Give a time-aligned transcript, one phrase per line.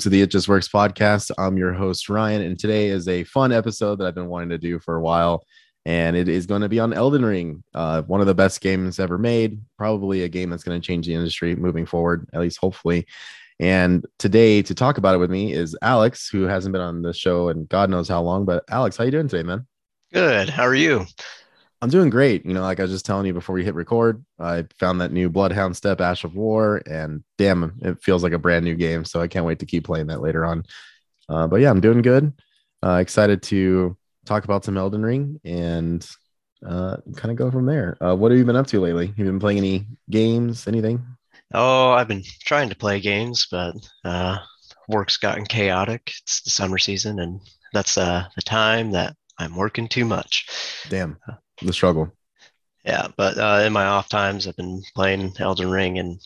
[0.00, 1.30] to the It Just Works podcast.
[1.36, 4.56] I'm your host, Ryan, and today is a fun episode that I've been wanting to
[4.56, 5.44] do for a while.
[5.84, 8.98] And it is going to be on Elden Ring, uh, one of the best games
[8.98, 12.56] ever made, probably a game that's going to change the industry moving forward, at least
[12.56, 13.06] hopefully.
[13.58, 17.12] And today, to talk about it with me, is Alex, who hasn't been on the
[17.12, 18.46] show and God knows how long.
[18.46, 19.66] But Alex, how you doing today, man?
[20.14, 20.48] Good.
[20.48, 21.04] How are you?
[21.82, 22.44] I'm doing great.
[22.44, 25.12] You know, like I was just telling you before we hit record, I found that
[25.12, 29.04] new Bloodhound Step Ash of War, and damn, it feels like a brand new game.
[29.04, 30.64] So I can't wait to keep playing that later on.
[31.28, 32.32] Uh, but yeah, I'm doing good.
[32.82, 36.06] Uh, excited to talk about some Elden Ring and
[36.66, 37.96] uh, kind of go from there.
[38.02, 39.14] Uh, what have you been up to lately?
[39.16, 40.68] You been playing any games?
[40.68, 41.02] Anything?
[41.54, 44.38] Oh, I've been trying to play games, but uh,
[44.86, 46.12] work's gotten chaotic.
[46.22, 47.40] It's the summer season, and
[47.72, 50.46] that's uh, the time that I'm working too much.
[50.90, 51.16] Damn
[51.62, 52.12] the struggle.
[52.84, 56.18] Yeah, but uh, in my off times, I've been playing Elden Ring and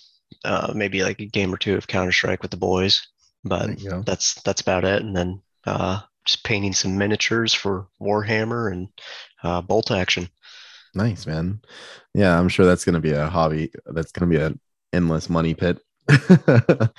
[0.44, 3.06] uh, maybe like a game or two of Counter Strike with the boys.
[3.44, 5.02] But that's that's about it.
[5.02, 8.88] And then uh, just painting some miniatures for Warhammer and
[9.42, 10.28] uh, bolt action.
[10.94, 11.60] Nice, man.
[12.14, 13.70] Yeah, I'm sure that's going to be a hobby.
[13.86, 14.60] That's going to be an
[14.92, 15.80] endless money pit.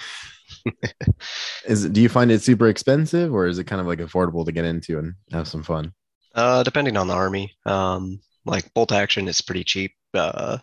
[1.66, 4.52] is do you find it super expensive or is it kind of like affordable to
[4.52, 5.94] get into and have some fun?
[6.36, 7.56] Uh, depending on the army.
[7.66, 10.58] Um, like bolt action is pretty cheap uh,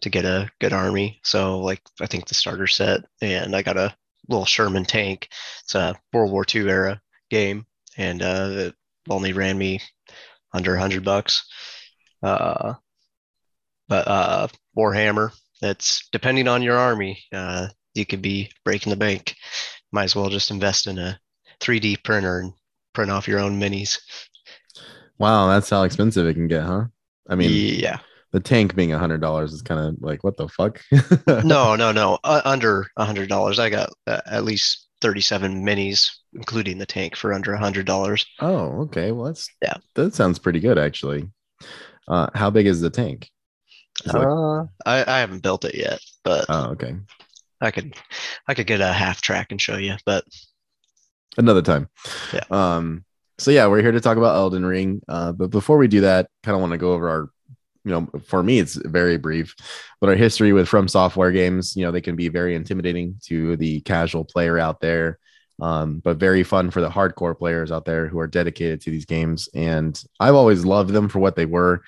[0.00, 1.20] to get a good army.
[1.22, 3.94] So like I think the starter set, and I got a
[4.28, 5.28] little Sherman tank.
[5.62, 7.00] It's a World War II era
[7.30, 7.66] game,
[7.96, 8.74] and uh, it
[9.08, 9.80] only ran me
[10.52, 11.44] under hundred bucks.
[12.22, 12.74] Uh,
[13.88, 19.34] but uh, Warhammer, it's depending on your army, uh, you could be breaking the bank.
[19.92, 21.18] Might as well just invest in a
[21.60, 22.52] 3D printer and
[22.92, 23.98] print off your own minis.
[25.18, 26.84] Wow, that's how expensive it can get, huh?
[27.28, 27.98] I mean, yeah,
[28.32, 30.80] the tank being a hundred dollars is kind of like what the fuck.
[31.44, 33.58] no, no, no, uh, under a hundred dollars.
[33.58, 38.26] I got uh, at least thirty-seven minis, including the tank, for under a hundred dollars.
[38.40, 39.12] Oh, okay.
[39.12, 41.28] Well, that's yeah, that sounds pretty good actually.
[42.06, 43.28] Uh, how big is the tank?
[44.04, 46.94] Is uh, I, I haven't built it yet, but oh, okay.
[47.60, 47.94] I could
[48.46, 50.24] I could get a half track and show you, but
[51.36, 51.88] another time.
[52.32, 52.44] Yeah.
[52.50, 53.04] Um
[53.38, 55.00] so yeah, we're here to talk about Elden Ring.
[55.08, 57.30] Uh, but before we do that, kind of want to go over our,
[57.84, 59.54] you know, for me it's very brief,
[60.00, 61.76] but our history with From Software games.
[61.76, 65.18] You know, they can be very intimidating to the casual player out there,
[65.62, 69.04] um, but very fun for the hardcore players out there who are dedicated to these
[69.04, 69.48] games.
[69.54, 71.82] And I've always loved them for what they were,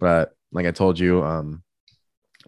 [0.00, 1.62] but like I told you, um,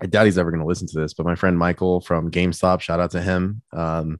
[0.00, 1.14] I doubt he's ever going to listen to this.
[1.14, 3.62] But my friend Michael from GameStop, shout out to him.
[3.72, 4.18] Um,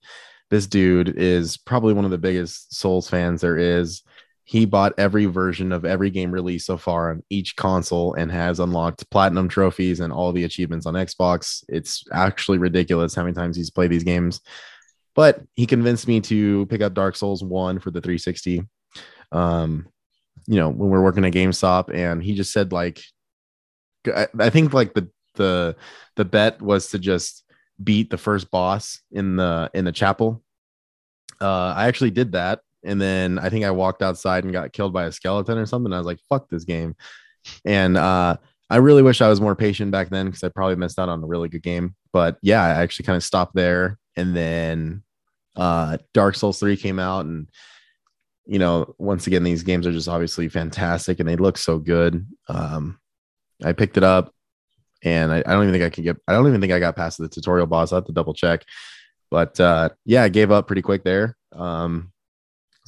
[0.50, 4.02] this dude is probably one of the biggest Souls fans there is
[4.48, 8.60] he bought every version of every game released so far on each console and has
[8.60, 11.62] unlocked platinum trophies and all the achievements on Xbox.
[11.68, 14.40] It's actually ridiculous how many times he's played these games.
[15.14, 18.62] But he convinced me to pick up Dark Souls 1 for the 360.
[19.32, 19.86] Um,
[20.46, 23.02] you know, when we are working at GameStop, and he just said, like,
[24.06, 25.76] I, I think like the the
[26.16, 27.44] the bet was to just
[27.84, 30.42] beat the first boss in the in the chapel.
[31.38, 34.94] Uh, I actually did that and then I think I walked outside and got killed
[34.94, 35.92] by a skeleton or something.
[35.92, 36.96] I was like, fuck this game.
[37.66, 38.38] And uh,
[38.70, 41.22] I really wish I was more patient back then because I probably missed out on
[41.22, 41.94] a really good game.
[42.14, 43.98] But yeah, I actually kind of stopped there.
[44.16, 45.02] And then
[45.54, 47.26] uh, Dark Souls 3 came out.
[47.26, 47.50] And,
[48.46, 52.26] you know, once again, these games are just obviously fantastic and they look so good.
[52.48, 52.98] Um,
[53.62, 54.32] I picked it up
[55.02, 56.96] and I, I, don't even think I can get, I don't even think I got
[56.96, 57.92] past the tutorial boss.
[57.92, 58.64] I have to double check.
[59.30, 61.36] But uh, yeah, I gave up pretty quick there.
[61.52, 62.12] Um,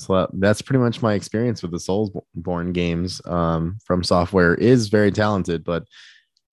[0.00, 3.20] so that's pretty much my experience with the Soulsborne games.
[3.26, 5.84] Um, from software is very talented, but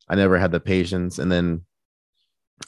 [0.10, 1.18] I never had the patience.
[1.18, 1.62] And then,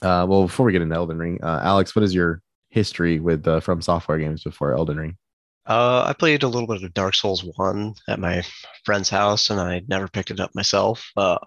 [0.02, 3.48] uh, well, before we get into Elden Ring, uh, Alex, what is your history with
[3.48, 5.18] uh, from software games before Elden Ring?
[5.66, 8.44] Uh, I played a little bit of Dark Souls One at my
[8.86, 11.12] friend's house, and I never picked it up myself.
[11.16, 11.38] Uh,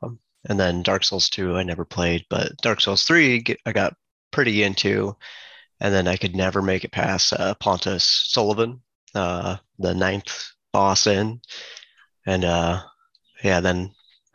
[0.48, 3.94] and then Dark Souls Two, I never played, but Dark Souls Three, I got
[4.30, 5.16] pretty into,
[5.80, 8.80] and then I could never make it past uh, Pontiff Sulyvahn,
[9.14, 11.40] uh, the ninth boss in,
[12.26, 12.82] and uh,
[13.42, 13.90] yeah, then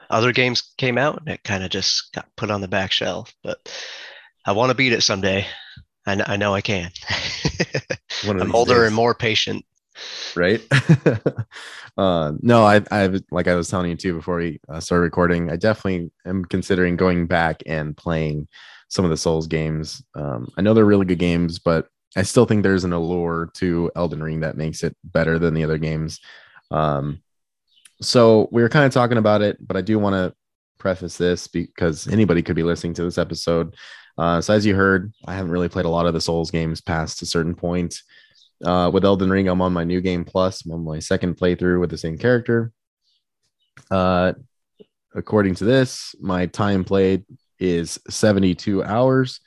[0.09, 3.33] other games came out and it kind of just got put on the back shelf.
[3.43, 3.59] But
[4.45, 5.45] I want to beat it someday.
[6.05, 6.91] I, I know I can.
[8.27, 8.87] I'm older days.
[8.87, 9.65] and more patient.
[10.35, 10.61] Right.
[11.97, 15.51] uh, no, I, I, like I was telling you too before we uh, started recording,
[15.51, 18.47] I definitely am considering going back and playing
[18.89, 20.03] some of the Souls games.
[20.15, 21.87] Um, I know they're really good games, but
[22.17, 25.63] I still think there's an allure to Elden Ring that makes it better than the
[25.63, 26.19] other games.
[26.71, 27.21] Um,
[28.01, 30.33] so we were kind of talking about it, but I do want to
[30.79, 33.75] preface this because anybody could be listening to this episode.
[34.17, 36.81] Uh, so as you heard, I haven't really played a lot of the Souls games
[36.81, 38.01] past a certain point.
[38.65, 40.65] Uh, with Elden Ring, I'm on my new game plus.
[40.65, 42.71] I'm on my second playthrough with the same character.
[43.91, 44.33] Uh,
[45.13, 47.25] according to this, my time played
[47.59, 49.39] is 72 hours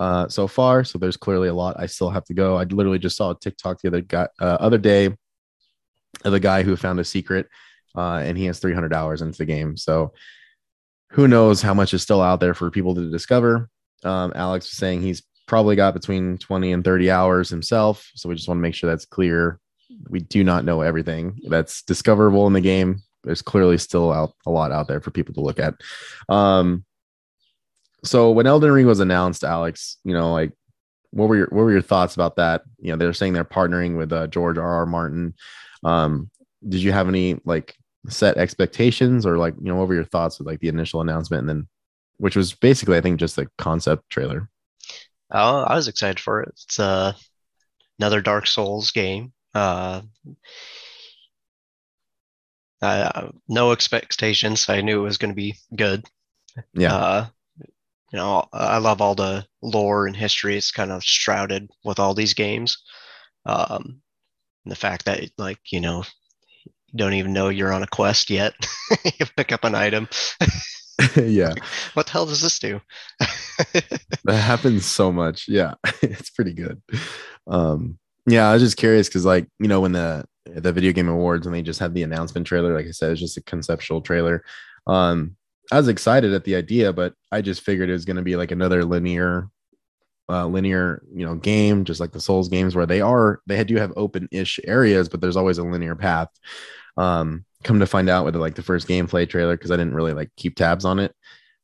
[0.00, 0.82] uh, so far.
[0.82, 2.56] So there's clearly a lot I still have to go.
[2.56, 5.14] I literally just saw a TikTok the other guy, uh, other day
[6.24, 7.48] of a guy who found a secret,
[7.94, 9.76] uh, and he has 300 hours into the game.
[9.76, 10.14] So
[11.10, 13.68] who knows how much is still out there for people to discover.
[14.02, 18.10] Um, Alex was saying he's probably got between 20 and 30 hours himself.
[18.14, 19.60] So we just want to make sure that's clear.
[20.08, 23.00] We do not know everything that's discoverable in the game.
[23.22, 25.74] There's clearly still out a lot out there for people to look at.
[26.30, 26.86] Um,
[28.04, 30.52] so when Elden Ring was announced, Alex, you know, like
[31.10, 32.62] what were your what were your thoughts about that?
[32.78, 34.68] You know, they're saying they're partnering with uh, George R.
[34.68, 34.86] R.
[34.86, 35.34] Martin.
[35.84, 36.30] Um,
[36.68, 37.76] did you have any like
[38.08, 41.40] set expectations or like you know what were your thoughts with like the initial announcement
[41.40, 41.68] and then
[42.16, 44.48] which was basically I think just a concept trailer.
[45.30, 46.50] Oh, I was excited for it.
[46.50, 47.12] It's uh,
[47.98, 49.32] another Dark Souls game.
[49.54, 50.02] Uh,
[52.82, 54.68] uh, no expectations.
[54.68, 56.04] I knew it was going to be good.
[56.74, 56.94] Yeah.
[56.94, 57.26] Uh,
[58.12, 60.56] you know, I love all the lore and history.
[60.56, 62.78] It's kind of shrouded with all these games.
[63.46, 64.02] Um,
[64.66, 66.04] the fact that like you know,
[66.64, 68.54] you don't even know you're on a quest yet.
[69.04, 70.08] you pick up an item.
[71.16, 71.54] yeah.
[71.94, 72.80] what the hell does this do?
[74.24, 75.46] that happens so much.
[75.48, 76.82] Yeah, it's pretty good.
[77.46, 81.08] Um, yeah, I was just curious because, like, you know, when the the video game
[81.08, 84.00] awards and they just had the announcement trailer, like I said, it's just a conceptual
[84.00, 84.42] trailer.
[84.86, 85.36] Um,
[85.72, 88.36] I was excited at the idea, but I just figured it was going to be
[88.36, 89.48] like another linear,
[90.28, 93.76] uh, linear, you know, game, just like the Souls games, where they are they do
[93.76, 96.28] have open-ish areas, but there's always a linear path.
[96.96, 100.12] Um, come to find out with like the first gameplay trailer, because I didn't really
[100.12, 101.14] like keep tabs on it.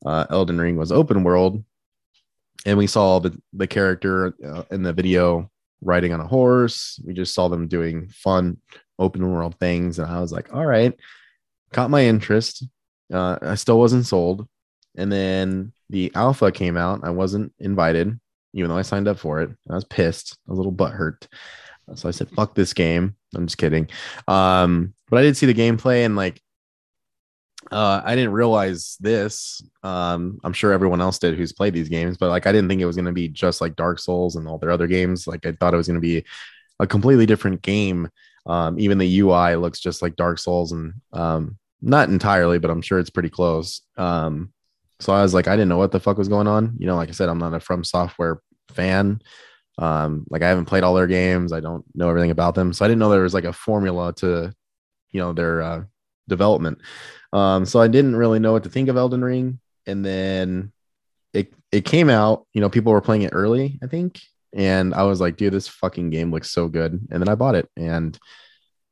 [0.04, 1.64] Uh, Elden Ring was open world,
[2.64, 5.50] and we saw the the character uh, in the video
[5.80, 7.00] riding on a horse.
[7.04, 8.58] We just saw them doing fun
[8.98, 10.94] open world things, and I was like, all right,
[11.72, 12.64] caught my interest
[13.12, 14.46] uh, I still wasn't sold.
[14.96, 17.00] And then the alpha came out.
[17.04, 18.18] I wasn't invited,
[18.54, 19.50] even though I signed up for it.
[19.70, 20.38] I was pissed.
[20.48, 21.26] A little butthurt.
[21.94, 23.14] So I said, fuck this game.
[23.34, 23.88] I'm just kidding.
[24.26, 26.40] Um, but I did see the gameplay and like
[27.70, 29.62] uh, I didn't realize this.
[29.82, 32.80] Um, I'm sure everyone else did who's played these games, but like I didn't think
[32.80, 35.26] it was gonna be just like Dark Souls and all their other games.
[35.26, 36.24] Like I thought it was gonna be
[36.78, 38.08] a completely different game.
[38.46, 42.82] Um, even the UI looks just like Dark Souls and um, not entirely, but I'm
[42.82, 43.82] sure it's pretty close.
[43.96, 44.52] Um,
[45.00, 46.76] so I was like, I didn't know what the fuck was going on.
[46.78, 48.40] You know, like I said, I'm not a From Software
[48.70, 49.20] fan.
[49.78, 51.52] Um, like I haven't played all their games.
[51.52, 52.72] I don't know everything about them.
[52.72, 54.52] So I didn't know there was like a formula to,
[55.10, 55.84] you know, their uh,
[56.28, 56.78] development.
[57.32, 59.60] Um, so I didn't really know what to think of Elden Ring.
[59.86, 60.72] And then
[61.34, 64.20] it it came out, you know, people were playing it early, I think.
[64.54, 66.92] And I was like, dude, this fucking game looks so good.
[67.10, 67.68] And then I bought it.
[67.76, 68.18] And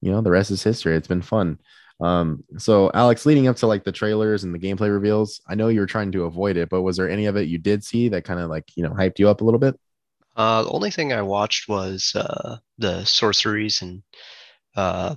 [0.03, 0.95] you know, the rest is history.
[0.97, 1.59] It's been fun.
[2.01, 5.69] Um, so Alex, leading up to like the trailers and the gameplay reveals, I know
[5.69, 8.09] you were trying to avoid it, but was there any of it you did see
[8.11, 9.79] that kind of like you know hyped you up a little bit?
[10.37, 14.03] Uh, the only thing I watched was uh, the sorceries, and
[14.77, 15.15] uh,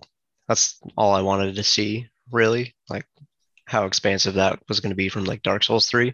[0.48, 2.08] that's all I wanted to see.
[2.32, 3.06] Really, like
[3.66, 6.14] how expansive that was going to be from like Dark Souls three,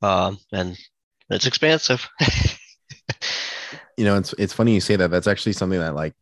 [0.00, 0.78] um, and
[1.28, 2.08] it's expansive.
[3.98, 5.10] you know, it's it's funny you say that.
[5.10, 6.14] That's actually something that like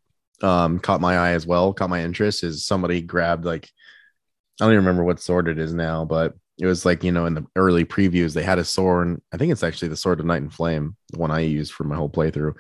[0.43, 3.69] um, caught my eye as well, caught my interest is somebody grabbed like
[4.61, 7.27] I don't even remember what sword it is now, but it was like, you know,
[7.27, 9.09] in the early previews, they had a sword.
[9.09, 11.73] And I think it's actually the sword of night and flame, the one I used
[11.73, 12.55] for my whole playthrough.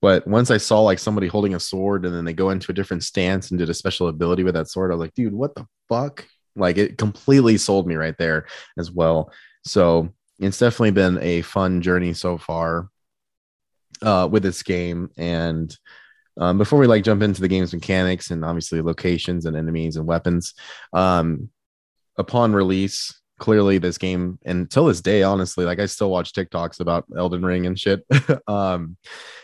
[0.00, 2.74] But once I saw like somebody holding a sword and then they go into a
[2.74, 5.54] different stance and did a special ability with that sword, I was like, dude, what
[5.54, 6.26] the fuck?
[6.56, 8.46] Like it completely sold me right there
[8.78, 9.32] as well.
[9.64, 12.88] So it's definitely been a fun journey so far
[14.02, 15.10] uh, with this game.
[15.16, 15.74] And
[16.38, 20.06] um, before we like jump into the game's mechanics and obviously locations and enemies and
[20.06, 20.54] weapons,
[20.92, 21.50] um,
[22.16, 27.04] upon release, clearly this game until this day, honestly, like I still watch TikToks about
[27.14, 28.02] Elden Ring and shit.
[28.48, 28.96] um,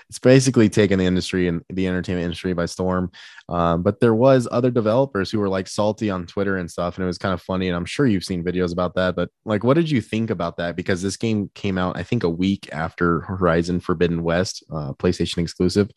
[0.08, 3.12] it's basically taken the industry and the entertainment industry by storm.
[3.50, 7.04] Um, but there was other developers who were like salty on Twitter and stuff, and
[7.04, 7.68] it was kind of funny.
[7.68, 9.16] And I'm sure you've seen videos about that.
[9.16, 10.76] But like, what did you think about that?
[10.76, 15.42] Because this game came out, I think, a week after Horizon Forbidden West, uh, PlayStation
[15.42, 15.90] exclusive.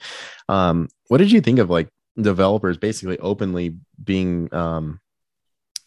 [0.50, 1.88] Um, what did you think of like
[2.22, 5.00] developers basically openly being, um,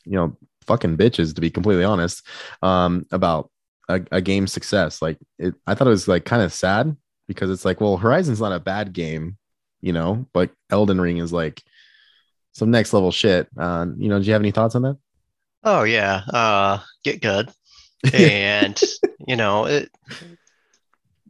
[0.06, 2.26] you know, fucking bitches to be completely honest,
[2.62, 3.50] um, about
[3.88, 5.00] a, a game success?
[5.02, 6.96] Like, it, I thought it was like kind of sad
[7.28, 9.36] because it's like, well, Horizon's not a bad game,
[9.80, 11.62] you know, but Elden Ring is like
[12.52, 13.48] some next level shit.
[13.56, 14.96] Uh, you know, do you have any thoughts on that?
[15.62, 17.50] Oh yeah, uh, get good,
[18.14, 18.80] and
[19.26, 19.90] you know it.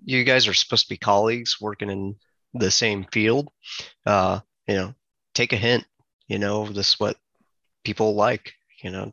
[0.05, 2.16] you guys are supposed to be colleagues working in
[2.55, 3.50] the same field.
[4.05, 4.95] Uh, you know,
[5.35, 5.85] take a hint.
[6.28, 7.16] You know, this is what
[7.83, 8.52] people like.
[8.83, 9.12] You know,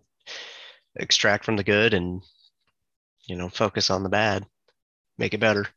[0.95, 2.21] extract from the good and
[3.27, 4.45] you know focus on the bad,
[5.17, 5.67] make it better.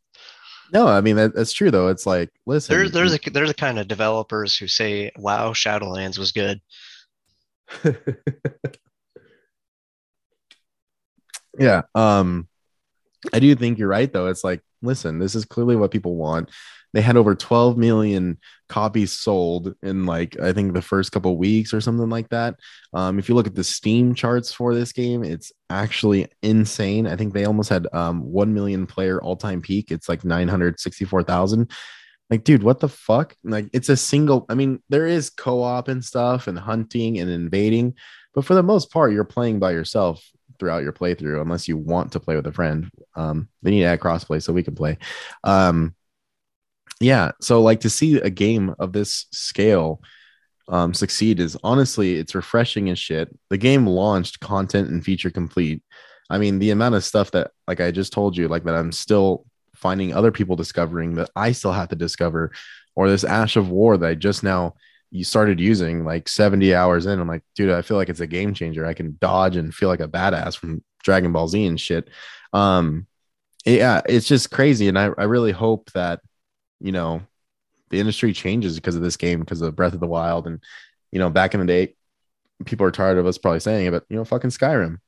[0.73, 1.88] No, I mean that, that's true though.
[1.88, 6.18] It's like listen, There's there's a, they're the kind of developers who say, "Wow, Shadowlands
[6.18, 6.61] was good."
[11.58, 11.82] yeah.
[11.94, 12.49] Um,
[13.32, 14.26] I do think you're right though.
[14.26, 16.50] It's like, listen, this is clearly what people want.
[16.93, 18.38] They had over 12 million
[18.69, 22.57] copies sold in like I think the first couple weeks or something like that.
[22.93, 27.07] Um, if you look at the Steam charts for this game, it's actually insane.
[27.07, 29.90] I think they almost had um 1 million player all-time peak.
[29.90, 31.71] It's like 964,000
[32.31, 36.05] like dude what the fuck like it's a single i mean there is co-op and
[36.05, 37.95] stuff and hunting and invading
[38.35, 40.25] but for the most part you're playing by yourself
[40.59, 43.87] throughout your playthrough unless you want to play with a friend um they need to
[43.87, 44.97] add crossplay so we can play
[45.45, 45.95] um
[47.00, 50.00] yeah so like to see a game of this scale
[50.69, 55.83] um succeed is honestly it's refreshing as shit the game launched content and feature complete
[56.31, 58.93] i mean the amount of stuff that like i just told you like that i'm
[58.93, 59.45] still
[59.76, 62.53] finding other people discovering that I still have to discover,
[62.95, 64.75] or this Ash of War that I just now
[65.11, 67.21] you started using like 70 hours in.
[67.21, 68.85] I'm like, dude, I feel like it's a game changer.
[68.85, 72.09] I can dodge and feel like a badass from Dragon Ball Z and shit.
[72.53, 73.07] Um,
[73.65, 74.88] yeah, it's just crazy.
[74.88, 76.21] And I, I really hope that,
[76.87, 77.21] you know,
[77.90, 80.47] the industry changes because of this game, because of Breath of the Wild.
[80.47, 80.62] And,
[81.11, 81.97] you know, back in the day,
[82.64, 84.99] people are tired of us probably saying it, but, you know, fucking Skyrim.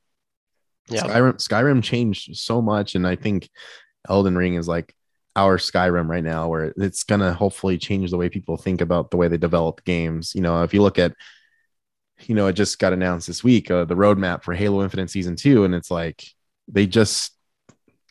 [0.89, 1.03] Yeah.
[1.03, 2.95] Skyrim, Skyrim changed so much.
[2.95, 3.49] And I think
[4.09, 4.93] Elden Ring is like
[5.37, 9.17] our Skyrim right now, where it's gonna hopefully change the way people think about the
[9.17, 10.33] way they develop games.
[10.35, 11.13] You know, if you look at,
[12.23, 15.37] you know, it just got announced this week, uh, the roadmap for Halo Infinite Season
[15.37, 16.25] Two, and it's like
[16.67, 17.31] they just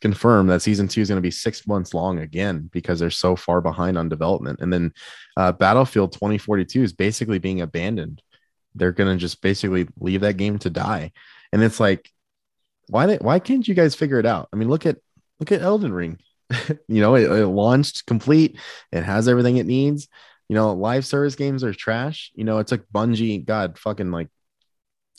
[0.01, 3.37] confirmed that season two is going to be six months long again because they're so
[3.37, 4.61] far behind on development.
[4.61, 4.93] And then
[5.37, 8.23] uh, Battlefield 2042 is basically being abandoned.
[8.75, 11.13] They're going to just basically leave that game to die.
[11.53, 12.11] And it's like,
[12.89, 14.49] why they, why can't you guys figure it out?
[14.53, 14.99] I mean, look at
[15.41, 16.19] look at Elden Ring.
[16.89, 18.59] you know, it, it, launched complete.
[18.91, 20.09] It has everything it needs.
[20.49, 22.33] You know, live service games are trash.
[22.35, 24.29] You know, it took Bungie, God, fucking like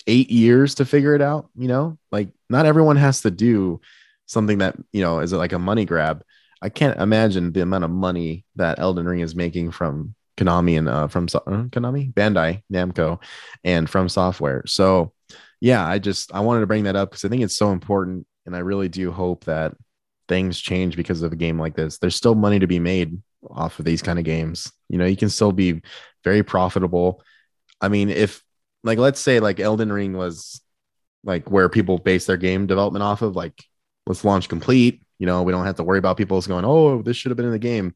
[0.07, 1.49] eight years to figure it out.
[1.55, 3.81] You know, like not everyone has to do
[4.29, 6.23] something that, you know, is like a money grab.
[6.61, 10.87] I can't imagine the amount of money that Elden Ring is making from Konami and
[10.87, 13.21] uh, from uh, Konami, Bandai, Namco,
[13.63, 14.63] and from software.
[14.67, 15.13] So,
[15.59, 18.27] yeah, I just I wanted to bring that up because I think it's so important,
[18.45, 19.73] and I really do hope that
[20.27, 21.97] things change because of a game like this.
[21.97, 24.71] There's still money to be made off of these kind of games.
[24.89, 25.81] You know, you can still be
[26.23, 27.23] very profitable.
[27.81, 28.43] I mean, if
[28.83, 30.61] like let's say like Elden Ring was
[31.23, 33.63] like where people base their game development off of, like
[34.05, 35.01] let's launch complete.
[35.17, 37.45] You know, we don't have to worry about people going, oh, this should have been
[37.45, 37.93] in the game.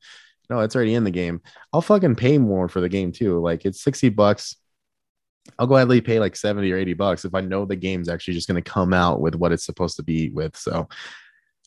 [0.50, 1.42] No, it's already in the game.
[1.72, 3.40] I'll fucking pay more for the game too.
[3.40, 4.58] Like it's 60 bucks.
[5.58, 8.48] I'll gladly pay like 70 or 80 bucks if I know the game's actually just
[8.48, 10.56] going to come out with what it's supposed to be with.
[10.58, 10.88] So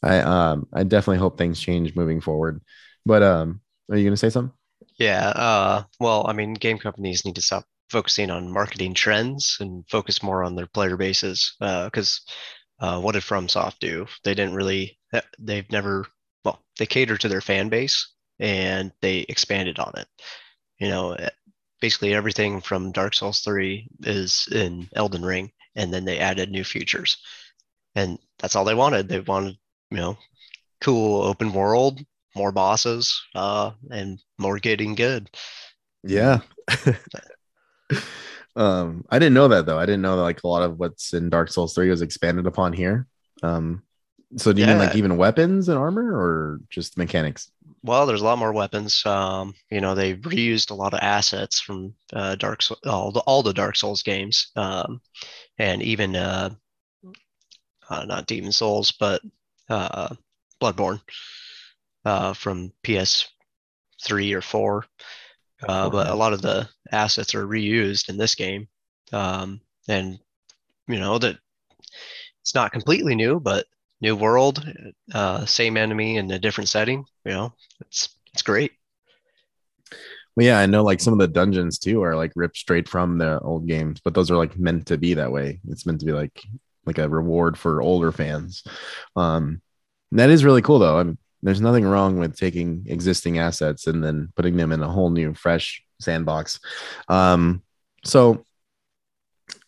[0.03, 2.63] I um I definitely hope things change moving forward.
[3.05, 4.53] But um, are you gonna say something?
[4.99, 5.29] Yeah.
[5.29, 10.23] Uh, well, I mean, game companies need to stop focusing on marketing trends and focus
[10.23, 11.55] more on their player bases.
[11.61, 12.33] Because uh,
[12.81, 14.07] uh, what did FromSoft do?
[14.25, 14.99] They didn't really.
[15.39, 16.07] They've never.
[16.45, 20.07] Well, they cater to their fan base and they expanded on it.
[20.79, 21.31] You know, eh,
[21.81, 26.65] basically everything from Dark Souls 3 is in Elden Ring, and then they added new
[26.65, 27.17] features.
[27.95, 29.09] And that's all they wanted.
[29.09, 29.57] They wanted
[29.91, 30.19] you know,
[30.81, 32.01] cool open world,
[32.35, 35.31] more bosses, uh, and more getting good.
[36.03, 36.41] Yeah.
[38.57, 39.79] um, I didn't know that though.
[39.79, 42.47] I didn't know that like a lot of what's in Dark Souls 3 was expanded
[42.47, 43.07] upon here.
[43.43, 43.83] Um,
[44.37, 44.73] so do you yeah.
[44.73, 47.51] mean like even weapons and armor or just mechanics?
[47.83, 49.05] Well, there's a lot more weapons.
[49.07, 53.21] Um, you know, they reused a lot of assets from uh, Dark Souls, all the,
[53.21, 55.01] all the Dark Souls games, um,
[55.59, 56.51] and even uh,
[57.89, 59.23] uh, not Demon Souls, but
[59.69, 60.15] uh,
[60.61, 61.01] Bloodborne
[62.05, 64.85] uh, from PS3 or 4.
[65.63, 68.69] Uh, but a lot of the assets are reused in this game.
[69.13, 70.19] Um, and,
[70.89, 71.39] you know, that
[72.43, 73.67] it's not completely new, but
[74.01, 74.65] new world,
[75.15, 77.05] uh, same enemy in a different setting.
[77.25, 78.73] You know, it's it's great.
[80.37, 83.19] Well, yeah, I know like some of the dungeons too are like ripped straight from
[83.19, 85.61] the old games, but those are like meant to be that way.
[85.69, 86.43] It's meant to be like
[86.85, 88.63] like a reward for older fans.
[89.17, 89.61] Um,
[90.13, 90.99] that is really cool though.
[90.99, 94.91] I mean, there's nothing wrong with taking existing assets and then putting them in a
[94.91, 96.59] whole new, fresh sandbox.
[97.09, 97.63] Um,
[98.05, 98.45] so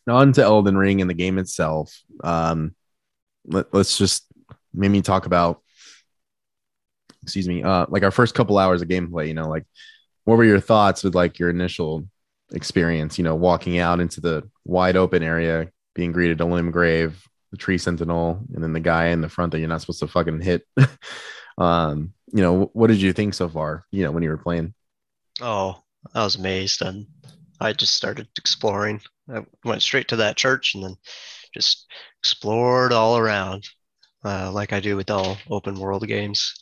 [0.09, 2.03] on to Elden Ring and the game itself.
[2.25, 2.75] Um,
[3.47, 4.27] let, us just
[4.75, 5.63] maybe talk about
[7.23, 9.65] excuse me, uh, like our first couple hours of gameplay, you know, like
[10.25, 12.09] what were your thoughts with like your initial
[12.53, 17.13] experience, you know, walking out into the wide open area, being greeted to Limgrave,
[17.53, 20.09] the tree sentinel, and then the guy in the front that you're not supposed to
[20.09, 20.67] fucking hit.
[21.59, 24.75] um, you know, what did you think so far, you know, when you were playing?
[25.41, 25.83] Oh,
[26.15, 27.07] I was amazed and
[27.61, 29.01] I just started exploring.
[29.33, 30.97] I went straight to that church and then
[31.53, 31.87] just
[32.21, 33.69] explored all around,
[34.25, 36.55] uh, like I do with all open world games.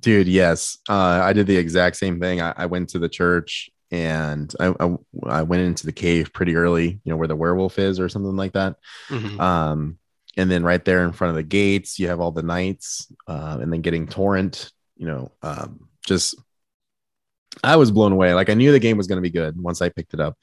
[0.00, 0.78] Dude, yes.
[0.88, 2.40] Uh, I did the exact same thing.
[2.40, 4.96] I, I went to the church and I, I,
[5.26, 8.36] I went into the cave pretty early, you know, where the werewolf is or something
[8.36, 8.76] like that.
[9.08, 9.40] Mm-hmm.
[9.40, 9.98] Um,
[10.36, 13.58] and then right there in front of the gates, you have all the knights, uh,
[13.60, 14.72] and then getting torrent.
[14.96, 16.36] You know, um, just
[17.62, 18.34] I was blown away.
[18.34, 20.36] Like I knew the game was going to be good once I picked it up,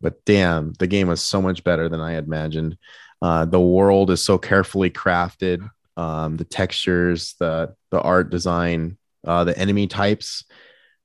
[0.00, 2.76] but damn, the game was so much better than I had imagined.
[3.22, 5.68] Uh, the world is so carefully crafted.
[5.96, 10.44] Um, the textures, the the art design, uh, the enemy types.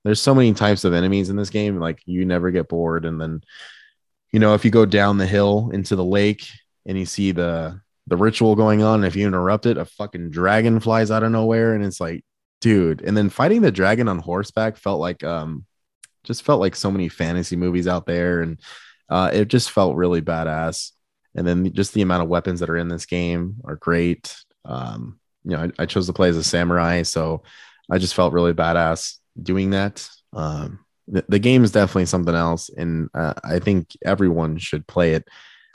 [0.03, 1.79] There's so many types of enemies in this game.
[1.79, 3.05] Like you never get bored.
[3.05, 3.41] And then,
[4.31, 6.47] you know, if you go down the hill into the lake
[6.85, 10.79] and you see the the ritual going on, if you interrupt it, a fucking dragon
[10.79, 12.23] flies out of nowhere, and it's like,
[12.61, 13.01] dude.
[13.01, 15.65] And then fighting the dragon on horseback felt like um,
[16.23, 18.59] just felt like so many fantasy movies out there, and
[19.09, 20.91] uh, it just felt really badass.
[21.35, 24.35] And then just the amount of weapons that are in this game are great.
[24.63, 27.43] Um, you know, I, I chose to play as a samurai, so
[27.89, 30.07] I just felt really badass doing that.
[30.33, 35.13] Um, the, the game is definitely something else, and uh, I think everyone should play
[35.13, 35.27] it,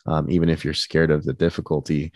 [0.07, 2.13] um, even if you're scared of the difficulty.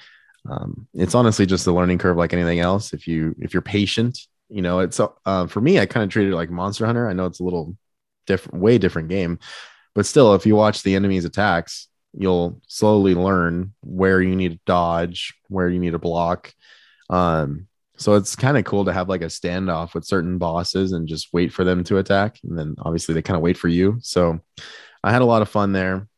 [0.49, 2.93] Um, it's honestly just a learning curve, like anything else.
[2.93, 4.19] If you if you're patient,
[4.49, 5.79] you know, it's uh, for me.
[5.79, 7.09] I kind of treat it like Monster Hunter.
[7.09, 7.77] I know it's a little
[8.27, 9.39] different, way different game,
[9.95, 14.61] but still, if you watch the enemy's attacks, you'll slowly learn where you need to
[14.67, 16.53] dodge, where you need to block.
[17.11, 17.67] Um,
[17.97, 21.33] so it's kind of cool to have like a standoff with certain bosses and just
[21.33, 22.39] wait for them to attack.
[22.43, 23.99] And then obviously they kind of wait for you.
[24.03, 24.41] So
[25.03, 26.09] I had a lot of fun there.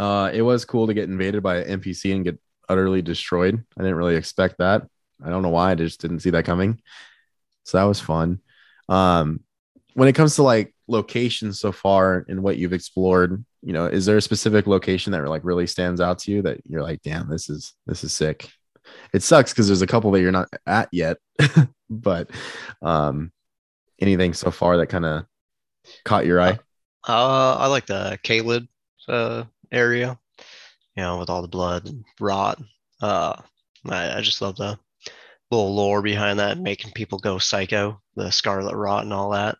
[0.00, 3.62] Uh, it was cool to get invaded by an NPC and get utterly destroyed.
[3.76, 4.86] I didn't really expect that.
[5.22, 5.72] I don't know why.
[5.72, 6.80] I just didn't see that coming.
[7.64, 8.40] So that was fun.
[8.88, 9.40] Um,
[9.92, 14.06] when it comes to like locations so far and what you've explored, you know, is
[14.06, 17.28] there a specific location that like really stands out to you that you're like, damn,
[17.28, 18.48] this is this is sick?
[19.12, 21.18] it sucks because there's a couple that you're not at yet,
[21.90, 22.30] but
[22.82, 23.32] um,
[24.00, 25.26] anything so far that kind of
[26.04, 26.58] caught your eye?
[27.06, 28.68] Uh, I like the Caelid
[29.08, 30.18] uh, area,
[30.96, 32.60] you know, with all the blood and rot.
[33.00, 33.34] Uh,
[33.88, 34.78] I, I just love the
[35.50, 39.56] little lore behind that, making people go psycho, the scarlet rot and all that.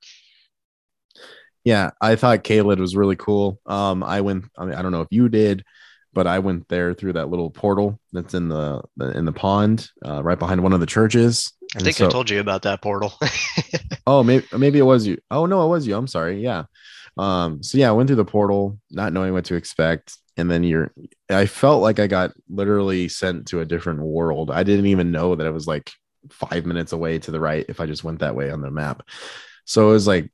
[1.64, 3.60] Yeah, I thought Caelid was really cool.
[3.66, 4.46] Um, I went.
[4.56, 5.64] I mean, I don't know if you did
[6.12, 9.88] but I went there through that little portal that's in the, the in the pond,
[10.04, 11.52] uh, right behind one of the churches.
[11.76, 13.12] I think so, I told you about that portal.
[14.06, 15.18] oh, maybe maybe it was you.
[15.30, 15.96] Oh no, it was you.
[15.96, 16.42] I'm sorry.
[16.42, 16.64] Yeah.
[17.16, 17.62] Um.
[17.62, 20.92] So yeah, I went through the portal, not knowing what to expect, and then you're.
[21.28, 24.50] I felt like I got literally sent to a different world.
[24.50, 25.90] I didn't even know that it was like
[26.30, 29.02] five minutes away to the right if I just went that way on the map.
[29.64, 30.30] So it was like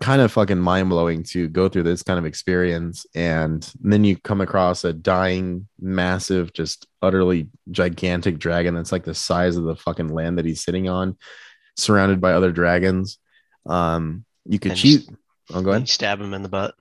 [0.00, 3.06] kind of fucking mind blowing to go through this kind of experience.
[3.14, 9.14] And then you come across a dying, massive, just utterly gigantic dragon that's like the
[9.14, 11.16] size of the fucking land that he's sitting on,
[11.76, 13.18] surrounded by other dragons.
[13.66, 15.08] Um, you could and cheat.
[15.48, 15.88] Just, oh, go ahead.
[15.88, 16.74] Stab him in the butt.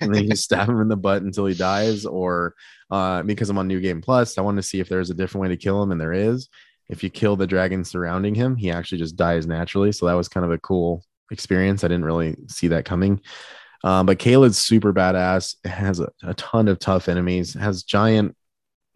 [0.00, 2.04] and then you stab him in the butt until he dies.
[2.04, 2.54] Or
[2.90, 5.42] uh, because I'm on New Game Plus, I want to see if there's a different
[5.42, 6.48] way to kill him, and there is.
[6.90, 9.90] If you kill the dragon surrounding him, he actually just dies naturally.
[9.90, 11.82] So that was kind of a cool experience.
[11.82, 13.20] I didn't really see that coming.
[13.84, 15.56] Um, but Caelid's super badass.
[15.64, 17.54] Has a, a, ton of tough enemies.
[17.54, 18.36] Has giant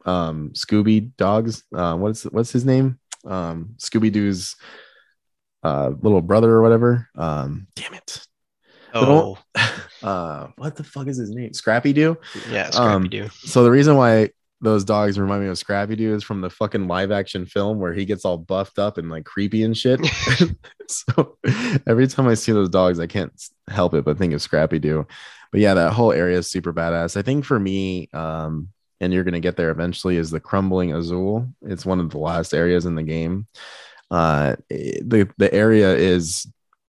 [0.04, 1.64] um, Scooby dogs.
[1.74, 2.98] Uh, what's what's his name?
[3.24, 4.56] Um, Scooby Doo's
[5.62, 7.08] uh, little brother or whatever.
[7.16, 8.26] Um, damn it.
[9.00, 9.38] Oh,
[10.02, 11.52] uh, what the fuck is his name?
[11.52, 12.16] Scrappy Doo.
[12.50, 13.24] Yeah, Scrappy Doo.
[13.24, 14.30] Um, so the reason why
[14.60, 17.92] those dogs remind me of Scrappy Doo is from the fucking live action film where
[17.92, 20.00] he gets all buffed up and like creepy and shit.
[20.88, 21.38] so
[21.86, 23.32] every time I see those dogs, I can't
[23.68, 25.06] help it but think of Scrappy Doo.
[25.52, 27.16] But yeah, that whole area is super badass.
[27.16, 28.68] I think for me, um,
[29.00, 31.48] and you're gonna get there eventually, is the crumbling azul.
[31.62, 33.46] It's one of the last areas in the game.
[34.10, 36.46] Uh, the the area is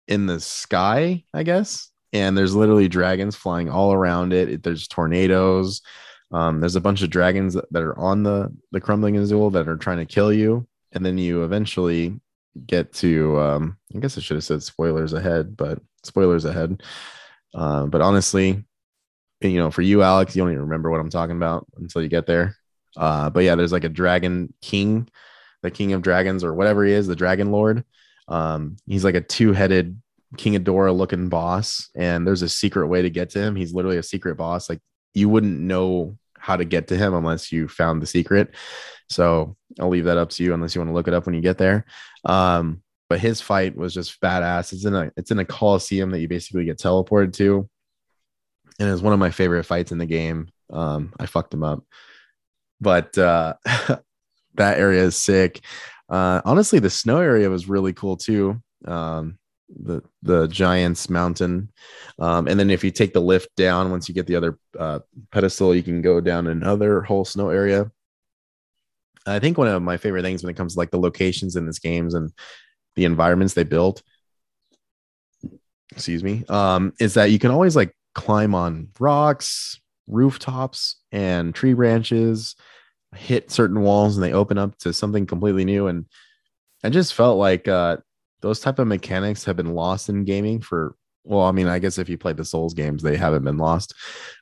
[0.09, 4.62] in the sky, I guess, and there's literally dragons flying all around it.
[4.62, 5.83] There's tornadoes
[6.31, 9.77] um, there's a bunch of dragons that, are on the the crumbling azul that are
[9.77, 12.21] trying to kill you, and then you eventually
[12.66, 13.38] get to.
[13.40, 16.83] Um, I guess I should have said spoilers ahead, but spoilers ahead.
[17.55, 18.62] Uh, but honestly,
[19.40, 22.09] you know, for you, Alex, you don't even remember what I'm talking about until you
[22.09, 22.55] get there.
[22.97, 25.09] Uh, but yeah, there's like a dragon king,
[25.62, 27.85] the king of dragons or whatever he is, the dragon lord.
[28.27, 30.03] Um, he's like a two-headed
[30.37, 33.57] King Ghidorah looking boss, and there's a secret way to get to him.
[33.57, 34.69] He's literally a secret boss.
[34.69, 34.81] Like
[35.14, 38.55] you wouldn't know how to get to him unless you found the secret.
[39.09, 41.35] So I'll leave that up to you unless you want to look it up when
[41.35, 41.87] you get there.
[42.25, 44.73] Um, but his fight was just badass.
[44.73, 47.69] It's in a it's in a coliseum that you basically get teleported to,
[48.79, 50.49] and it's one of my favorite fights in the game.
[50.71, 51.83] Um, I fucked him up,
[52.81, 55.62] but uh, that area is sick.
[56.11, 58.62] Uh, honestly, the snow area was really cool too.
[58.85, 61.70] Um, the the Giants Mountain,
[62.18, 65.00] um, and then if you take the lift down, once you get the other uh,
[65.31, 67.90] pedestal, you can go down another whole snow area.
[69.26, 71.66] I think one of my favorite things when it comes to like the locations in
[71.66, 72.33] these games and
[72.96, 74.02] the environments they built,
[75.92, 81.74] excuse me, um, is that you can always like climb on rocks, rooftops, and tree
[81.74, 82.57] branches,
[83.14, 85.87] hit certain walls, and they open up to something completely new.
[85.87, 86.07] And
[86.83, 87.98] I just felt like uh,
[88.40, 90.94] those type of mechanics have been lost in gaming for.
[91.24, 93.92] Well, I mean, I guess if you played the Souls games, they haven't been lost,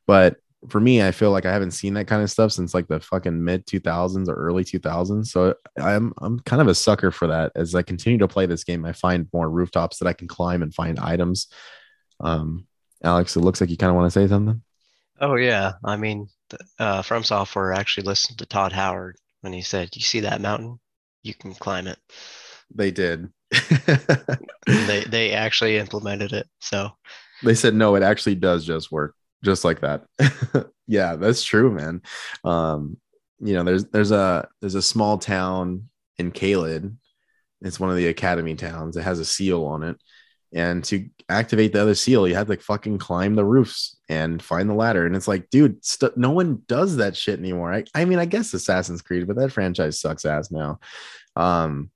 [0.06, 0.36] but
[0.68, 3.00] for me, I feel like I haven't seen that kind of stuff since like the
[3.00, 5.26] fucking mid 2000s or early 2000s.
[5.26, 7.52] So I'm I'm kind of a sucker for that.
[7.54, 10.62] As I continue to play this game, I find more rooftops that I can climb
[10.62, 11.48] and find items.
[12.20, 12.66] Um,
[13.02, 14.62] Alex, it looks like you kind of want to say something.
[15.20, 16.28] Oh yeah, I mean,
[16.78, 20.78] uh, From Software actually listened to Todd Howard when he said, "You see that mountain?
[21.22, 21.98] You can climb it."
[22.74, 23.30] They did.
[24.66, 26.48] they they actually implemented it.
[26.60, 26.90] So
[27.42, 30.04] they said no, it actually does just work just like that.
[30.86, 32.02] yeah, that's true, man.
[32.44, 32.98] Um,
[33.40, 36.94] you know, there's there's a there's a small town in Caelid.
[37.62, 38.96] It's one of the academy towns.
[38.96, 39.96] It has a seal on it.
[40.52, 44.70] And to activate the other seal, you have to fucking climb the roofs and find
[44.70, 45.04] the ladder.
[45.04, 47.72] And it's like, dude, st- no one does that shit anymore.
[47.72, 50.78] I, I mean, I guess Assassin's Creed, but that franchise sucks ass now.
[51.34, 51.90] Um,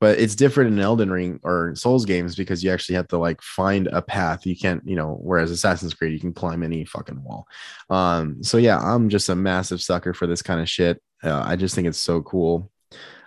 [0.00, 3.42] but it's different in Elden Ring or Souls games because you actually have to like
[3.42, 4.46] find a path.
[4.46, 7.46] You can't, you know, whereas Assassin's Creed, you can climb any fucking wall.
[7.90, 11.02] Um, so yeah, I'm just a massive sucker for this kind of shit.
[11.22, 12.70] Uh, I just think it's so cool.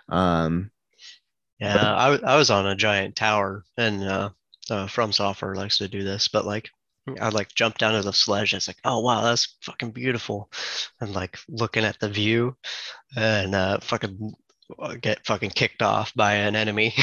[0.08, 0.70] Um,
[1.60, 4.30] yeah, I, I was on a giant tower and uh,
[4.70, 6.70] uh, From Software likes to do this, but like
[7.20, 8.52] I like jump down to the sledge.
[8.52, 10.50] And it's like, oh wow, that's fucking beautiful,
[11.00, 12.56] and like looking at the view,
[13.16, 14.34] and uh, fucking
[15.00, 16.94] get fucking kicked off by an enemy.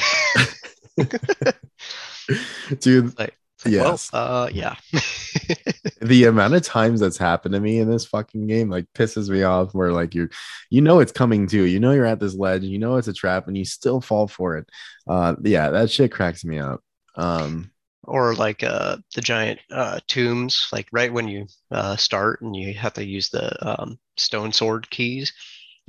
[2.79, 4.11] Dude, like, yes.
[4.13, 4.75] Well, uh, yeah.
[6.01, 9.43] the amount of times that's happened to me in this fucking game like pisses me
[9.43, 10.29] off where like you're
[10.69, 13.13] you know it's coming to you know you're at this ledge you know it's a
[13.13, 14.67] trap and you still fall for it
[15.07, 16.81] uh yeah that shit cracks me up
[17.15, 17.69] um
[18.03, 22.73] or like uh the giant uh tombs like right when you uh start and you
[22.73, 25.33] have to use the um stone sword keys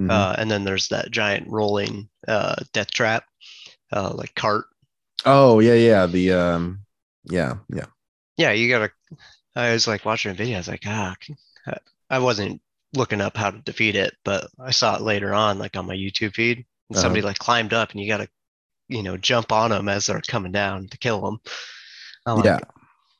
[0.01, 0.11] Mm-hmm.
[0.11, 3.25] Uh, and then there's that giant rolling uh, death trap,
[3.93, 4.65] uh, like cart.
[5.27, 6.07] Oh yeah, yeah.
[6.07, 6.81] The um,
[7.25, 7.87] yeah, yeah,
[8.39, 8.53] yeah.
[8.53, 8.91] You gotta.
[9.55, 10.57] I was like watching a video.
[10.57, 11.15] I was like, ah,
[12.09, 12.63] I wasn't
[12.95, 15.95] looking up how to defeat it, but I saw it later on, like on my
[15.95, 16.59] YouTube feed,
[16.89, 17.03] and uh-huh.
[17.03, 18.29] somebody like climbed up, and you gotta,
[18.89, 21.41] you know, jump on them as they're coming down to kill them.
[22.25, 22.55] I'm yeah.
[22.55, 22.65] Like,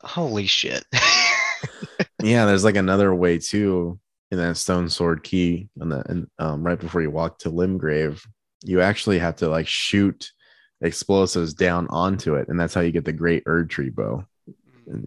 [0.03, 0.83] Holy shit.
[2.23, 3.99] yeah, there's like another way too
[4.31, 8.25] in that stone sword key and the and um, right before you walk to Limgrave,
[8.63, 10.31] you actually have to like shoot
[10.81, 14.25] explosives down onto it, and that's how you get the great Erdtree bow.
[14.87, 15.07] And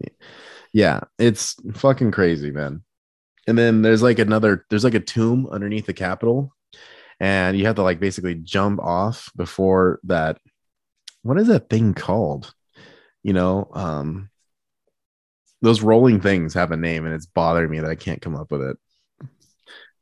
[0.74, 2.84] yeah, it's fucking crazy, man.
[3.48, 6.54] And then there's like another, there's like a tomb underneath the capital,
[7.20, 10.38] and you have to like basically jump off before that.
[11.22, 12.54] What is that thing called?
[13.24, 14.30] You know, um,
[15.62, 18.52] those rolling things have a name, and it's bothering me that I can't come up
[18.52, 18.78] with it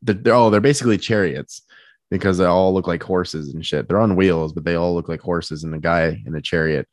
[0.02, 1.64] they're, they're oh they're basically chariots
[2.10, 3.88] because they all look like horses and shit.
[3.88, 6.88] They're on wheels, but they all look like horses and a guy in a chariot.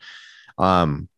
[0.58, 1.08] Um,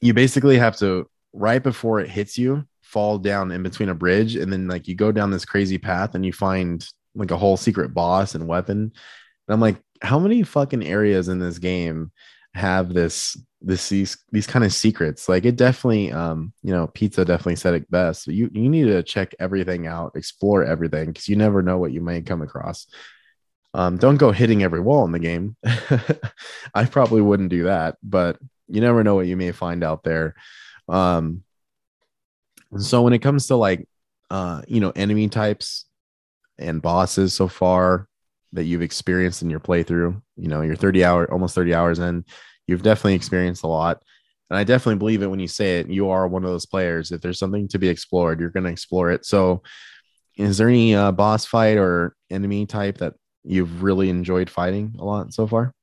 [0.00, 4.36] you basically have to right before it hits you fall down in between a bridge,
[4.36, 7.56] and then like you go down this crazy path and you find like a whole
[7.56, 8.78] secret boss and weapon.
[8.78, 12.10] And I'm like, how many fucking areas in this game
[12.54, 15.28] have this this these these kind of secrets.
[15.28, 19.02] Like it definitely um you know pizza definitely said it best you you need to
[19.02, 22.86] check everything out explore everything because you never know what you may come across.
[23.74, 25.56] Um don't go hitting every wall in the game.
[26.74, 28.38] I probably wouldn't do that but
[28.68, 30.34] you never know what you may find out there.
[30.88, 31.44] Um
[32.78, 33.88] so when it comes to like
[34.30, 35.86] uh you know enemy types
[36.58, 38.08] and bosses so far
[38.52, 40.20] that you've experienced in your playthrough.
[40.36, 42.24] You know, you're 30 hour, almost 30 hours in.
[42.66, 44.02] You've definitely experienced a lot.
[44.50, 45.88] And I definitely believe it when you say it.
[45.88, 47.10] You are one of those players.
[47.10, 49.24] If there's something to be explored, you're going to explore it.
[49.24, 49.62] So,
[50.36, 55.04] is there any uh, boss fight or enemy type that you've really enjoyed fighting a
[55.04, 55.74] lot so far?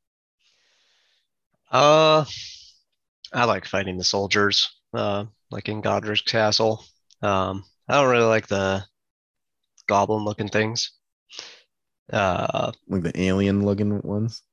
[1.72, 2.26] Uh,
[3.34, 6.84] I like fighting the soldiers, uh, like in Godrick's Castle.
[7.22, 8.84] Um, I don't really like the
[9.88, 10.92] goblin looking things.
[12.12, 14.44] Uh, Like the alien looking ones.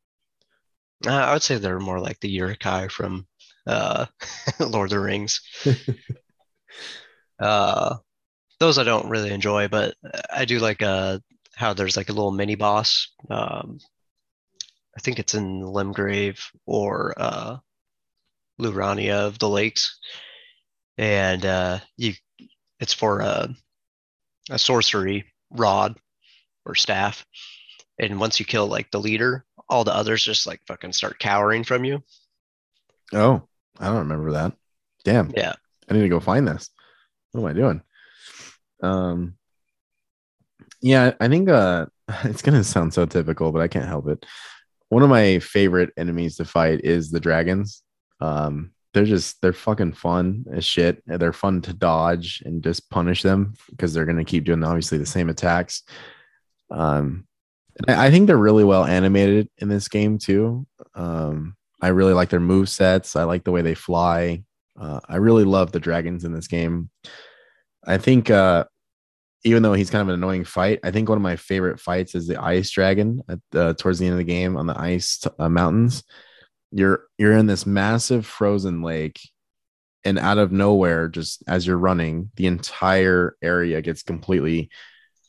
[1.06, 3.26] I would say they're more like the Uruk-hai from
[3.66, 4.06] uh,
[4.60, 5.40] Lord of the Rings.
[7.38, 7.96] uh,
[8.60, 9.94] those I don't really enjoy, but
[10.32, 11.20] I do like uh,
[11.54, 13.08] how there's like a little mini boss.
[13.30, 13.78] Um,
[14.96, 17.58] I think it's in Limgrave or uh,
[18.58, 19.98] Liurnia of the Lakes,
[20.98, 22.14] and uh, you
[22.80, 23.54] it's for a,
[24.50, 25.98] a sorcery rod
[26.66, 27.24] or staff,
[27.98, 31.64] and once you kill like the leader, all the others just like fucking start cowering
[31.64, 32.02] from you.
[33.12, 33.42] Oh,
[33.78, 34.52] I don't remember that.
[35.04, 35.32] Damn.
[35.36, 35.54] Yeah.
[35.88, 36.70] I need to go find this.
[37.32, 37.82] What am I doing?
[38.82, 39.36] Um
[40.82, 41.86] yeah, I think uh
[42.24, 44.24] it's gonna sound so typical, but I can't help it.
[44.88, 47.82] One of my favorite enemies to fight is the dragons.
[48.20, 51.02] Um they're just they're fucking fun as shit.
[51.06, 55.06] They're fun to dodge and just punish them because they're gonna keep doing obviously the
[55.06, 55.82] same attacks.
[56.70, 57.26] Um
[57.86, 60.66] I think they're really well animated in this game too.
[60.94, 63.16] Um, I really like their move sets.
[63.16, 64.44] I like the way they fly.
[64.80, 66.90] Uh, I really love the dragons in this game.
[67.86, 68.64] I think uh,
[69.44, 72.14] even though he's kind of an annoying fight, I think one of my favorite fights
[72.14, 75.22] is the ice dragon at uh, towards the end of the game on the ice
[75.38, 76.02] uh, mountains.
[76.72, 79.20] You're you're in this massive frozen lake,
[80.04, 84.70] and out of nowhere, just as you're running, the entire area gets completely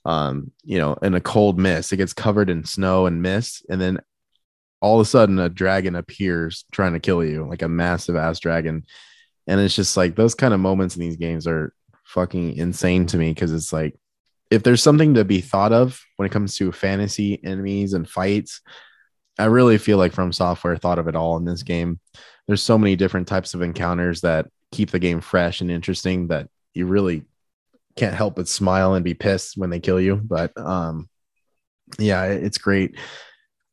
[0.07, 1.91] um, you know, in a cold mist.
[1.91, 3.99] It gets covered in snow and mist, and then
[4.81, 8.39] all of a sudden a dragon appears trying to kill you, like a massive ass
[8.39, 8.85] dragon.
[9.47, 11.73] And it's just like those kind of moments in these games are
[12.05, 13.99] fucking insane to me because it's like
[14.49, 18.61] if there's something to be thought of when it comes to fantasy enemies and fights,
[19.37, 21.99] I really feel like From Software thought of it all in this game.
[22.47, 26.47] There's so many different types of encounters that keep the game fresh and interesting that
[26.73, 27.25] you really
[27.97, 30.15] can't help but smile and be pissed when they kill you.
[30.15, 31.09] But um,
[31.99, 32.97] yeah, it's great.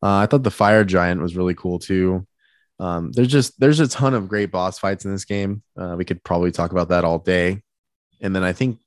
[0.03, 2.27] Uh, I thought the fire giant was really cool too.
[2.81, 5.63] Um, there's just there's a ton of great boss fights in this game.
[5.77, 7.63] Uh, we could probably talk about that all day.
[8.21, 8.81] And then I think,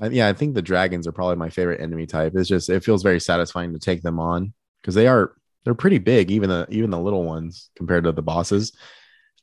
[0.00, 2.32] yeah, I think the dragons are probably my favorite enemy type.
[2.34, 5.32] It's just it feels very satisfying to take them on because they are
[5.64, 8.72] they're pretty big, even the even the little ones compared to the bosses.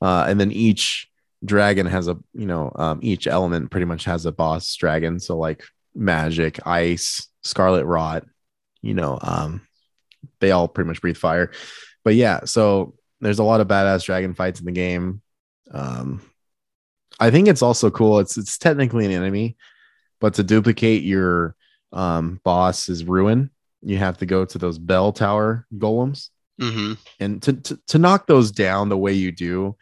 [0.01, 1.09] Uh, and then each
[1.45, 5.19] dragon has a you know um, each element pretty much has a boss dragon.
[5.19, 5.63] So like
[5.95, 8.25] magic ice scarlet rot
[8.81, 9.61] you know um
[10.39, 11.51] they all pretty much breathe fire.
[12.03, 15.21] But yeah so there's a lot of badass dragon fights in the game.
[15.71, 16.21] Um
[17.19, 18.19] i think it's also cool.
[18.19, 19.55] It's it's technically an enemy
[20.19, 21.55] but to duplicate your
[21.91, 23.49] um boss is ruin.
[23.81, 26.29] You have to go to those bell tower golems.
[26.61, 26.93] Mm-hmm.
[27.19, 29.75] and to, to to knock those down the way you do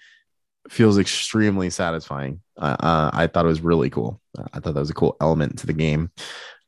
[0.72, 2.40] feels extremely satisfying.
[2.58, 4.22] Uh, uh, I thought it was really cool.
[4.54, 6.12] I thought that was a cool element to the game.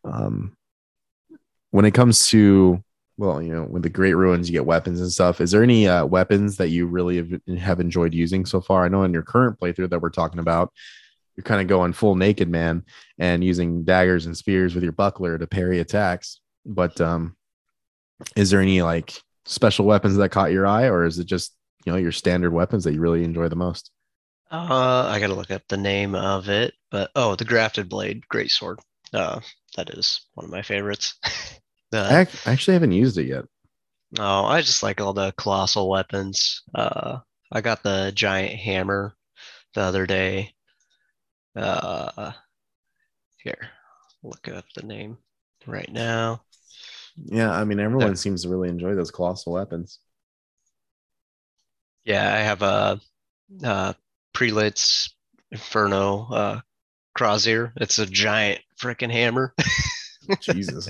[0.04, 0.58] Um,
[1.72, 2.84] when it comes to
[3.18, 5.40] well, you know, with the Great Runes, you get weapons and stuff.
[5.40, 8.84] Is there any uh, weapons that you really have, have enjoyed using so far?
[8.84, 10.74] I know in your current playthrough that we're talking about,
[11.36, 12.84] you're kind of going full naked man
[13.20, 16.42] and using daggers and spears with your buckler to parry attacks.
[16.66, 17.36] But um,
[18.36, 19.14] is there any like
[19.46, 22.84] special weapons that caught your eye, or is it just you know your standard weapons
[22.84, 23.92] that you really enjoy the most?
[24.52, 28.52] Uh, I gotta look up the name of it, but oh, the grafted blade, great
[28.52, 28.80] sword.
[29.12, 29.40] Uh,
[29.76, 31.16] that is one of my favorites.
[31.94, 33.46] I uh, ac- actually haven't used it yet.
[34.20, 36.64] oh, I just like all the colossal weapons.
[36.74, 37.20] Uh,
[37.52, 39.16] I got the giant hammer
[39.76, 40.54] the other day.
[41.56, 42.32] Uh,
[43.38, 43.70] here,
[44.24, 45.18] look up the name
[45.68, 46.44] right now.
[47.26, 50.00] Yeah, I mean everyone seems to really enjoy those colossal weapons.
[52.06, 53.00] Yeah, I have a
[53.64, 53.94] uh,
[54.34, 55.16] prelate's
[55.52, 56.62] inferno uh.
[57.78, 59.54] It's a giant freaking hammer.
[60.42, 60.90] Jesus,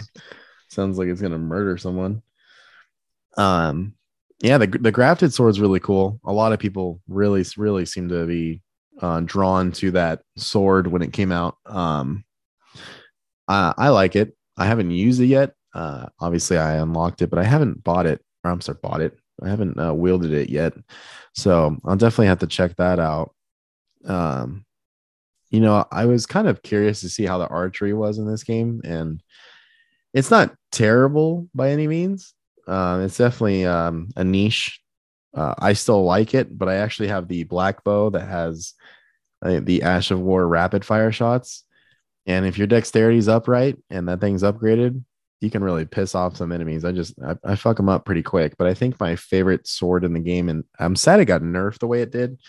[0.70, 2.22] sounds like it's gonna murder someone.
[3.38, 3.96] Um,
[4.42, 6.20] yeah, the the grafted sword's really cool.
[6.26, 8.62] A lot of people really really seem to be
[9.02, 11.58] uh, drawn to that sword when it came out.
[11.66, 12.24] Um,
[13.48, 14.36] I, I like it.
[14.58, 15.54] I haven't used it yet.
[15.74, 18.22] Uh, obviously, I unlocked it, but I haven't bought it.
[18.44, 19.18] Or I'm sorry, bought it.
[19.44, 20.74] I haven't uh, wielded it yet,
[21.34, 23.34] so I'll definitely have to check that out.
[24.06, 24.66] Um,
[25.50, 28.44] you know, I was kind of curious to see how the archery was in this
[28.44, 29.22] game, and
[30.14, 32.34] it's not terrible by any means.
[32.68, 34.80] Um, it's definitely um, a niche.
[35.34, 38.74] Uh, I still like it, but I actually have the black bow that has
[39.42, 41.64] uh, the Ash of War rapid fire shots.
[42.26, 45.04] And if your dexterity is upright and that thing's upgraded,
[45.44, 46.86] you can really piss off some enemies.
[46.86, 48.56] I just I, I fuck them up pretty quick.
[48.58, 51.80] But I think my favorite sword in the game, and I'm sad it got nerfed
[51.80, 52.40] the way it did,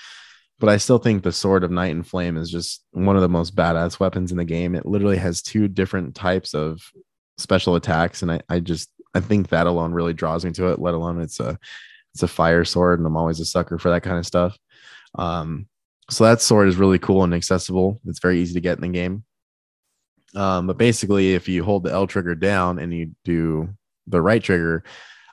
[0.60, 3.28] but I still think the sword of Night and Flame is just one of the
[3.28, 4.74] most badass weapons in the game.
[4.76, 6.80] It literally has two different types of
[7.36, 10.78] special attacks, and I, I just I think that alone really draws me to it.
[10.78, 11.58] Let alone it's a
[12.14, 14.56] it's a fire sword, and I'm always a sucker for that kind of stuff.
[15.16, 15.66] Um,
[16.10, 18.00] so that sword is really cool and accessible.
[18.06, 19.24] It's very easy to get in the game.
[20.34, 23.68] Um, but basically, if you hold the L trigger down and you do
[24.06, 24.84] the right trigger,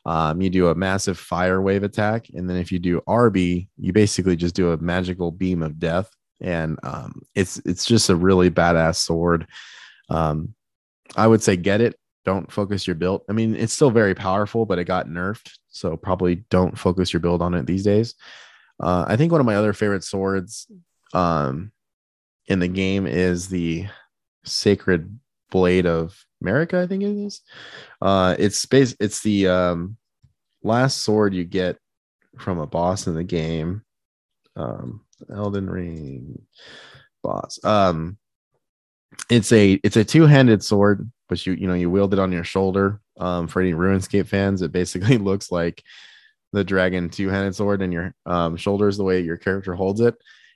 [0.05, 2.27] um, you do a massive fire wave attack.
[2.33, 6.09] And then if you do RB, you basically just do a magical beam of death.
[6.39, 9.47] And um, it's it's just a really badass sword.
[10.09, 10.55] Um,
[11.15, 11.95] I would say get it.
[12.25, 13.21] Don't focus your build.
[13.29, 15.51] I mean, it's still very powerful, but it got nerfed.
[15.69, 18.15] So probably don't focus your build on it these days.
[18.79, 20.67] Uh, I think one of my other favorite swords
[21.13, 21.71] um,
[22.47, 23.87] in the game is the
[24.43, 25.19] Sacred
[25.51, 27.41] Blade of America, I think it is.
[28.01, 28.95] Uh, it's space.
[28.99, 29.97] It's the um,
[30.63, 31.77] last sword you get
[32.37, 33.83] from a boss in the game.
[34.55, 35.01] Um,
[35.33, 36.41] Elden Ring
[37.23, 37.63] boss.
[37.63, 38.17] Um,
[39.29, 42.31] it's a it's a two handed sword, but you you know you wield it on
[42.31, 42.99] your shoulder.
[43.19, 45.83] Um, for any RuneScape fans, it basically looks like
[46.53, 50.15] the dragon two handed sword in your um, shoulders the way your character holds it.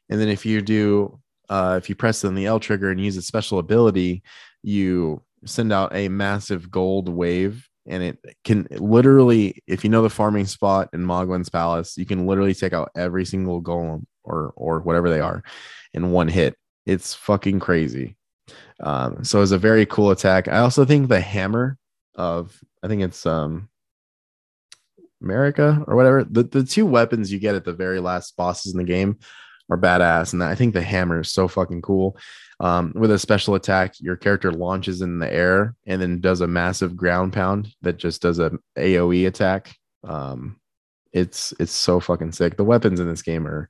[0.10, 1.20] And then if you do
[1.50, 4.24] uh, if you press on the L trigger and use a special ability,
[4.64, 10.10] you send out a massive gold wave and it can literally if you know the
[10.10, 14.80] farming spot in Mohgwyn's palace you can literally take out every single golem or or
[14.80, 15.44] whatever they are
[15.94, 16.58] in one hit.
[16.88, 18.18] It's fucking crazy.
[18.80, 20.48] Um, so it's a very cool attack.
[20.48, 21.78] I also think the hammer
[22.16, 23.70] of i think it's um
[25.24, 28.78] Marika or whatever the, the two weapons you get at the very last bosses in
[28.78, 29.18] the game
[29.70, 32.18] are badass and i think the hammer is so fucking cool
[32.60, 36.48] um, with a special attack, your character launches in the air and then does a
[36.48, 39.76] massive ground pound that just does a AOE attack.
[40.04, 40.60] Um,
[41.12, 42.56] it's it's so fucking sick.
[42.58, 43.70] The weapons in this game are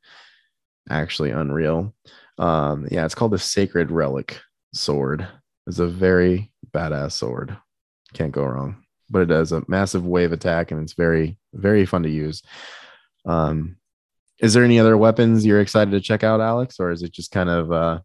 [0.90, 1.94] actually unreal.
[2.38, 4.40] Um, yeah, it's called the Sacred Relic
[4.74, 5.28] Sword.
[5.68, 7.58] It's a very badass sword.
[8.14, 8.84] Can't go wrong.
[9.10, 12.44] But it does a massive wave attack and it's very very fun to use.
[13.26, 13.78] Um,
[14.40, 17.32] is there any other weapons you're excited to check out, Alex, or is it just
[17.32, 18.00] kind of uh,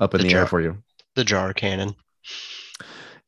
[0.00, 0.82] up in the, the jar, air for you.
[1.14, 1.94] The jar cannon.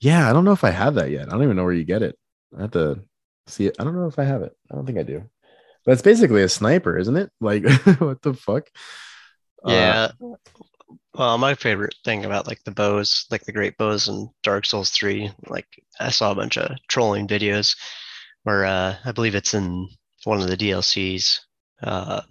[0.00, 1.28] Yeah, I don't know if I have that yet.
[1.28, 2.16] I don't even know where you get it.
[2.56, 3.00] I have to
[3.46, 3.76] see it.
[3.78, 4.52] I don't know if I have it.
[4.70, 5.24] I don't think I do.
[5.84, 7.30] But it's basically a sniper, isn't it?
[7.40, 7.64] Like
[7.98, 8.68] what the fuck?
[9.64, 10.08] Uh, yeah.
[10.22, 10.34] Uh,
[11.14, 14.90] well, my favorite thing about like the bows, like the great bows in Dark Souls
[14.90, 15.66] 3, like
[16.00, 17.76] I saw a bunch of trolling videos
[18.42, 19.88] where uh, I believe it's in
[20.24, 21.38] one of the DLCs.
[21.82, 22.22] Uh,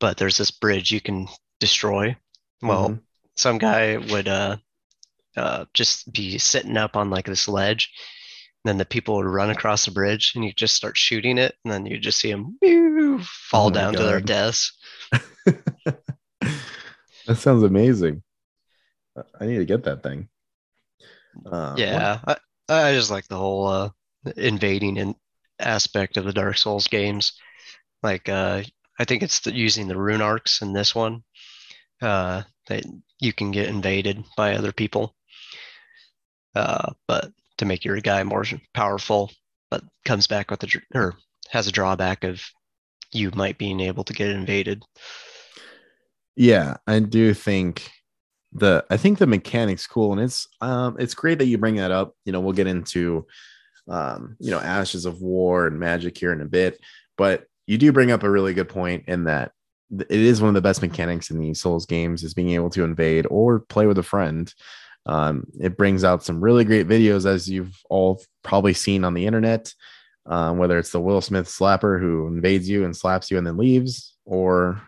[0.00, 1.28] but there's this bridge you can
[1.60, 2.16] destroy.
[2.62, 2.98] Well, mm-hmm
[3.38, 4.56] some guy would uh,
[5.36, 7.90] uh, just be sitting up on like this ledge.
[8.64, 11.54] And then the people would run across the bridge and you just start shooting it.
[11.64, 12.58] And then you just see them
[13.22, 14.00] fall oh down God.
[14.00, 14.76] to their deaths.
[15.84, 18.22] that sounds amazing.
[19.40, 20.28] I need to get that thing.
[21.46, 22.36] Uh, yeah, I,
[22.68, 23.90] I, just like the whole uh,
[24.36, 25.14] invading and
[25.60, 27.34] aspect of the Dark Souls games.
[28.02, 28.62] Like, uh,
[28.98, 31.22] I think it's the, using the rune arcs in this one.
[32.00, 32.84] Uh, that
[33.18, 35.16] you can get invaded by other people.
[36.54, 38.44] Uh, but to make your guy more
[38.74, 39.32] powerful,
[39.70, 41.14] but comes back with a or
[41.50, 42.42] has a drawback of
[43.12, 44.84] you might being able to get invaded.
[46.36, 47.90] Yeah, I do think
[48.52, 51.90] the I think the mechanic's cool and it's um it's great that you bring that
[51.90, 52.14] up.
[52.24, 53.26] You know, we'll get into
[53.88, 56.78] um, you know, ashes of war and magic here in a bit,
[57.16, 59.52] but you do bring up a really good point in that
[59.90, 62.82] it is one of the best mechanics in the Souls games is being able to
[62.82, 64.52] invade or play with a friend.
[65.04, 69.26] Um, it brings out some really great videos, as you've all probably seen on the
[69.26, 69.74] internet,
[70.24, 73.58] um, whether it's the Will Smith slapper who invades you and slaps you and then
[73.58, 74.80] leaves, or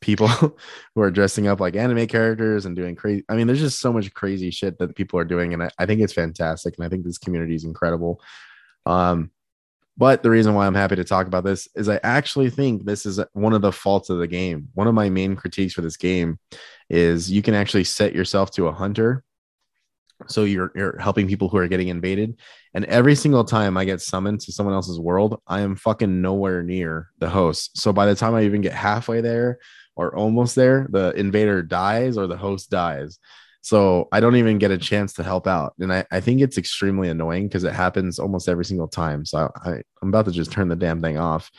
[0.00, 0.28] people
[0.94, 3.24] who are dressing up like anime characters and doing crazy.
[3.28, 5.86] I mean, there's just so much crazy shit that people are doing, and I, I
[5.86, 8.20] think it's fantastic, and I think this community is incredible.
[8.86, 9.32] Um,
[9.96, 13.04] but the reason why I'm happy to talk about this is I actually think this
[13.04, 14.68] is one of the faults of the game.
[14.74, 16.38] One of my main critiques for this game
[16.88, 19.24] is you can actually set yourself to a hunter.
[20.26, 22.38] So you're you're helping people who are getting invaded.
[22.74, 26.62] And every single time I get summoned to someone else's world, I am fucking nowhere
[26.62, 27.78] near the host.
[27.78, 29.58] So by the time I even get halfway there
[29.96, 33.18] or almost there, the invader dies or the host dies.
[33.62, 35.74] So I don't even get a chance to help out.
[35.78, 39.24] And I, I think it's extremely annoying because it happens almost every single time.
[39.26, 41.50] So I, I'm about to just turn the damn thing off.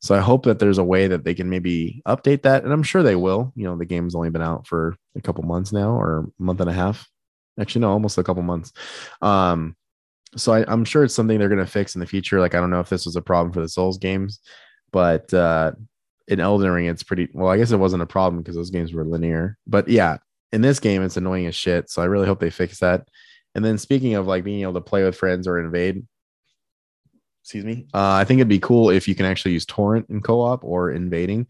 [0.00, 2.62] So I hope that there's a way that they can maybe update that.
[2.62, 3.52] And I'm sure they will.
[3.56, 6.60] You know, the game's only been out for a couple months now or a month
[6.60, 7.08] and a half.
[7.58, 8.72] Actually, no, almost a couple months.
[9.20, 9.74] Um,
[10.36, 12.38] so I, am sure it's something they're going to fix in the future.
[12.38, 14.38] Like I don't know if this was a problem for the Souls games,
[14.92, 15.72] but uh,
[16.28, 17.50] in Elden Ring, it's pretty well.
[17.50, 19.58] I guess it wasn't a problem because those games were linear.
[19.66, 20.18] But yeah,
[20.52, 21.90] in this game, it's annoying as shit.
[21.90, 23.08] So I really hope they fix that.
[23.54, 26.06] And then speaking of like being able to play with friends or invade,
[27.42, 30.20] excuse me, uh, I think it'd be cool if you can actually use torrent in
[30.20, 31.46] co-op or invading.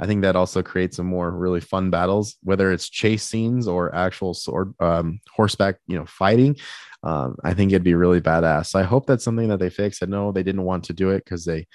[0.00, 3.94] I think that also creates some more really fun battles, whether it's chase scenes or
[3.94, 6.56] actual sword um, horseback, you know, fighting.
[7.04, 8.66] Um, I think it'd be really badass.
[8.66, 10.02] So I hope that's something that they fix.
[10.02, 11.66] I know they didn't want to do it because they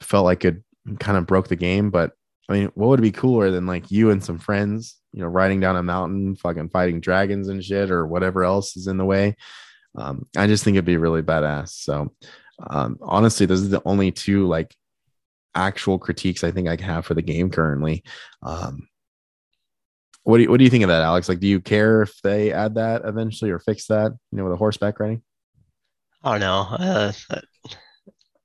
[0.00, 0.56] felt like it
[0.98, 2.12] kind of broke the game, but
[2.48, 5.60] I mean, what would be cooler than like you and some friends, you know, riding
[5.60, 9.36] down a mountain, fucking fighting dragons and shit, or whatever else is in the way?
[9.96, 11.70] Um, I just think it'd be really badass.
[11.70, 12.12] So,
[12.70, 14.74] um, honestly, those are the only two like
[15.54, 18.04] actual critiques I think I have for the game currently.
[18.42, 18.88] Um,
[20.22, 21.28] what do you, what do you think of that, Alex?
[21.28, 24.12] Like, do you care if they add that eventually or fix that?
[24.32, 25.22] You know, with a horseback riding.
[26.24, 27.12] Oh no, uh,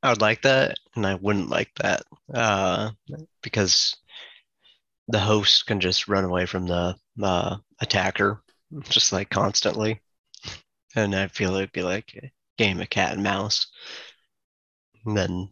[0.04, 2.92] I would like that, and I wouldn't like that uh,
[3.42, 3.96] because
[5.08, 8.42] the host can just run away from the uh, attacker
[8.84, 10.02] just like constantly,
[10.96, 13.68] and I feel it'd be like a game of cat and mouse.
[15.06, 15.50] And then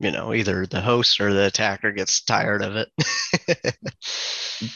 [0.00, 2.88] you know, either the host or the attacker gets tired of it.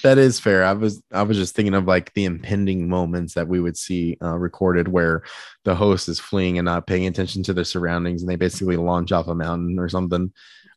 [0.03, 0.65] that is fair.
[0.65, 4.19] I was I was just thinking of like the impending moments that we would see
[4.23, 5.23] uh, recorded where
[5.65, 9.13] the host is fleeing and not paying attention to their surroundings, and they basically launch
[9.13, 10.31] off a mountain or something.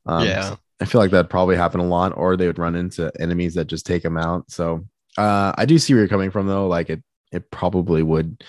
[0.05, 3.11] Um, yeah, I feel like that probably happen a lot, or they would run into
[3.19, 4.49] enemies that just take them out.
[4.49, 4.87] So
[5.17, 6.67] uh, I do see where you're coming from, though.
[6.67, 8.41] Like it, it probably would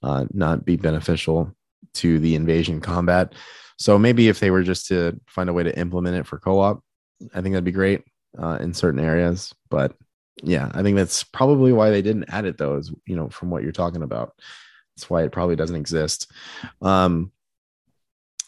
[0.00, 1.52] uh, not be beneficial
[1.94, 3.34] to the invasion combat.
[3.80, 6.84] So maybe if they were just to find a way to implement it for co-op,
[7.34, 8.04] I think that'd be great
[8.38, 9.54] uh, in certain areas.
[9.70, 9.94] But
[10.42, 13.48] yeah, I think that's probably why they didn't add it though, is you know, from
[13.48, 14.34] what you're talking about.
[14.94, 16.30] That's why it probably doesn't exist.
[16.82, 17.32] Um,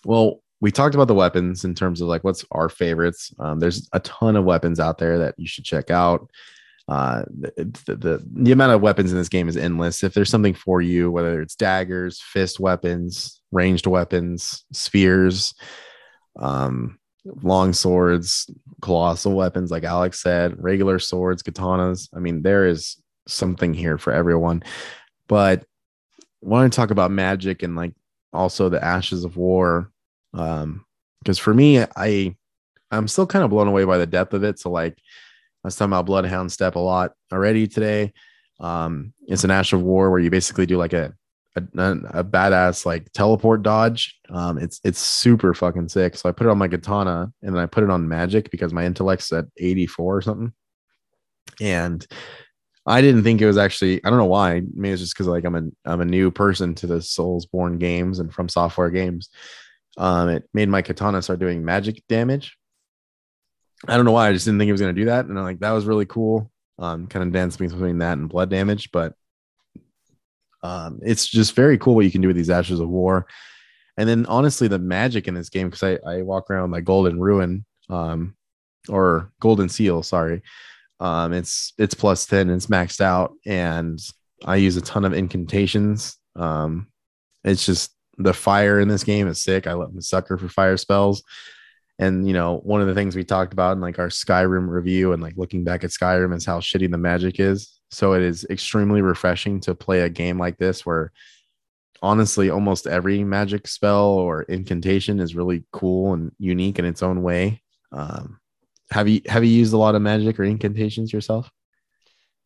[0.04, 3.32] well, we talked about the weapons in terms of like what's our favorites.
[3.38, 6.30] Um, there's a ton of weapons out there that you should check out.
[6.92, 10.04] Uh, the, the, the amount of weapons in this game is endless.
[10.04, 15.54] If there's something for you, whether it's daggers, fist weapons, ranged weapons, spears,
[16.38, 18.50] um, long swords,
[18.82, 22.10] colossal weapons, like Alex said, regular swords, katanas.
[22.14, 24.62] I mean, there is something here for everyone.
[25.28, 25.64] But
[26.44, 27.94] I want to talk about magic and like
[28.34, 29.90] also the ashes of war.
[30.34, 30.84] Um,
[31.20, 32.36] because for me, I
[32.90, 34.58] I'm still kind of blown away by the depth of it.
[34.58, 34.98] So like
[35.64, 38.12] I was talking about Bloodhound Step a lot already today.
[38.60, 41.14] Um, it's an ash of war where you basically do like a
[41.56, 44.18] a, a badass like teleport dodge.
[44.30, 46.16] Um, it's it's super fucking sick.
[46.16, 48.72] So I put it on my katana and then I put it on magic because
[48.72, 50.52] my intellect's at 84 or something.
[51.60, 52.06] And
[52.86, 54.62] I didn't think it was actually I don't know why.
[54.74, 58.18] Maybe it's just because like I'm a I'm a new person to the Soulsborne games
[58.18, 59.28] and from software games.
[59.98, 62.56] Um, it made my katana start doing magic damage.
[63.88, 64.28] I don't know why.
[64.28, 65.26] I just didn't think it was gonna do that.
[65.26, 66.50] And I'm like, that was really cool.
[66.78, 69.14] Um, kind of dancing between that and blood damage, but
[70.62, 73.26] um, it's just very cool what you can do with these ashes of war.
[73.96, 76.80] And then honestly, the magic in this game, because I, I walk around with my
[76.80, 78.34] golden ruin, um,
[78.88, 80.42] or golden seal, sorry.
[81.00, 83.98] Um, it's it's plus 10, it's maxed out, and
[84.44, 86.16] I use a ton of incantations.
[86.36, 86.88] Um,
[87.44, 89.66] it's just the fire in this game is sick.
[89.66, 91.22] I love the sucker for fire spells.
[91.98, 95.12] And you know, one of the things we talked about in like our Skyrim review
[95.12, 97.80] and like looking back at Skyrim is how shitty the magic is.
[97.90, 101.12] So it is extremely refreshing to play a game like this where
[102.02, 107.22] honestly almost every magic spell or incantation is really cool and unique in its own
[107.22, 107.62] way.
[107.92, 108.40] Um,
[108.90, 111.50] have you have you used a lot of magic or incantations yourself?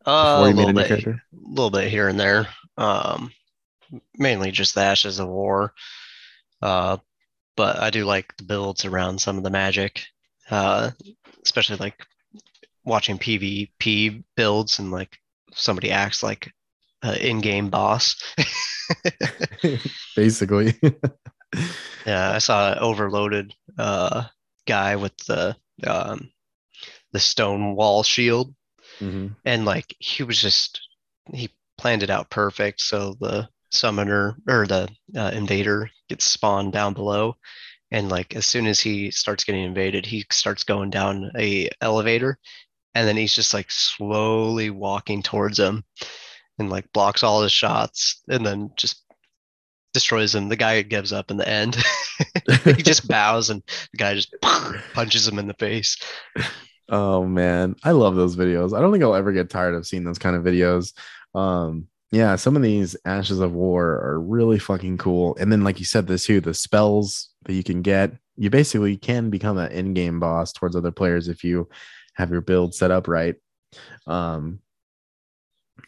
[0.04, 2.48] Uh, a little bit, a little bit here and there.
[2.76, 3.32] Um,
[4.16, 5.72] mainly just the ashes of war.
[6.62, 6.98] Uh,
[7.56, 10.04] but I do like the builds around some of the magic,
[10.50, 10.90] uh,
[11.44, 12.06] especially like
[12.84, 15.18] watching PvP builds and like
[15.52, 16.52] somebody acts like
[17.02, 18.16] an in-game boss.
[20.16, 20.74] Basically.
[22.06, 24.24] yeah, I saw an overloaded uh,
[24.66, 26.30] guy with the um,
[27.12, 28.54] the stone wall shield,
[29.00, 29.28] mm-hmm.
[29.44, 30.80] and like he was just
[31.32, 32.80] he planned it out perfect.
[32.80, 37.36] So the summoner or the uh, invader gets spawned down below,
[37.90, 42.38] and like as soon as he starts getting invaded, he starts going down a elevator,
[42.94, 45.84] and then he's just like slowly walking towards him
[46.58, 49.04] and like blocks all his shots and then just
[49.92, 50.48] destroys him.
[50.48, 51.76] The guy gives up in the end.
[52.64, 54.34] He just bows and the guy just
[54.94, 55.98] punches him in the face.
[56.88, 57.74] Oh man.
[57.82, 58.76] I love those videos.
[58.76, 60.94] I don't think i'll ever get tired of seeing those kind of videos.
[61.34, 65.36] Um Yeah, some of these Ashes of War are really fucking cool.
[65.40, 68.96] And then, like you said, this too, the spells that you can get, you basically
[68.96, 71.68] can become an in-game boss towards other players if you
[72.14, 73.34] have your build set up right.
[74.06, 74.60] Um,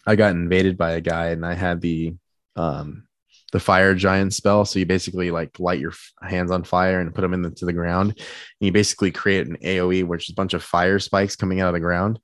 [0.07, 2.15] I got invaded by a guy, and I had the
[2.57, 3.05] um
[3.53, 4.65] the fire giant spell.
[4.65, 8.11] So you basically like light your hands on fire and put them into the ground.
[8.11, 8.27] And
[8.67, 11.75] you basically create an AoE, which is a bunch of fire spikes coming out of
[11.75, 12.19] the ground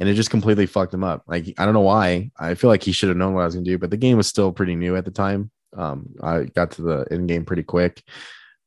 [0.00, 1.22] and it just completely fucked him up.
[1.26, 2.30] Like I don't know why.
[2.38, 4.16] I feel like he should have known what I was gonna do, but the game
[4.16, 5.50] was still pretty new at the time.
[5.76, 8.02] Um, I got to the end game pretty quick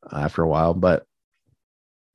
[0.09, 1.05] uh, after a while, but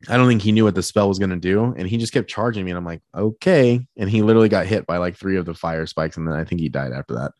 [0.08, 2.30] I don't think he knew what the spell was gonna do, and he just kept
[2.30, 3.84] charging me, and I'm like, okay.
[3.96, 6.44] And he literally got hit by like three of the fire spikes, and then I
[6.44, 7.32] think he died after that.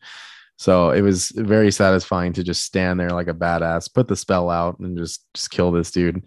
[0.57, 4.49] So it was very satisfying to just stand there like a badass, put the spell
[4.49, 6.23] out, and just just kill this dude.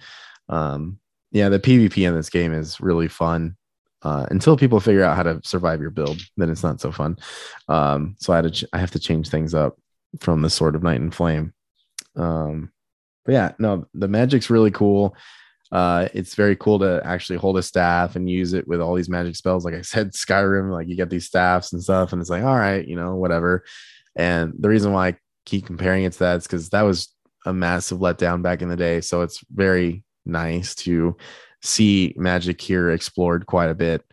[0.48, 0.98] Um,
[1.30, 3.56] yeah, the PvP in this game is really fun
[4.02, 7.16] uh, until people figure out how to survive your build, then it's not so fun.
[7.68, 9.76] Um, so I had to ch- I have to change things up
[10.20, 11.52] from the Sword of Night and Flame.
[12.16, 12.72] Um,
[13.24, 15.16] but yeah, no, the magic's really cool.
[15.70, 19.08] Uh, it's very cool to actually hold a staff and use it with all these
[19.08, 19.64] magic spells.
[19.64, 22.56] Like I said, Skyrim, like you get these staffs and stuff, and it's like, all
[22.56, 23.64] right, you know, whatever.
[24.16, 27.14] And the reason why I keep comparing it to that is because that was
[27.46, 29.00] a massive letdown back in the day.
[29.00, 31.16] So it's very nice to
[31.62, 34.04] see magic here explored quite a bit.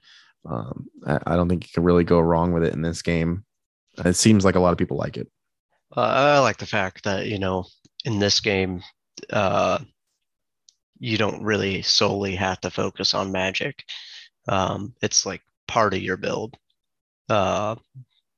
[0.45, 3.43] Um, I, I, don't think you can really go wrong with it in this game.
[4.05, 5.27] It seems like a lot of people like it.
[5.95, 7.65] Uh, I like the fact that you know
[8.05, 8.81] in this game,
[9.31, 9.79] uh,
[10.99, 13.83] you don't really solely have to focus on magic.
[14.47, 16.57] Um, it's like part of your build,
[17.29, 17.75] uh,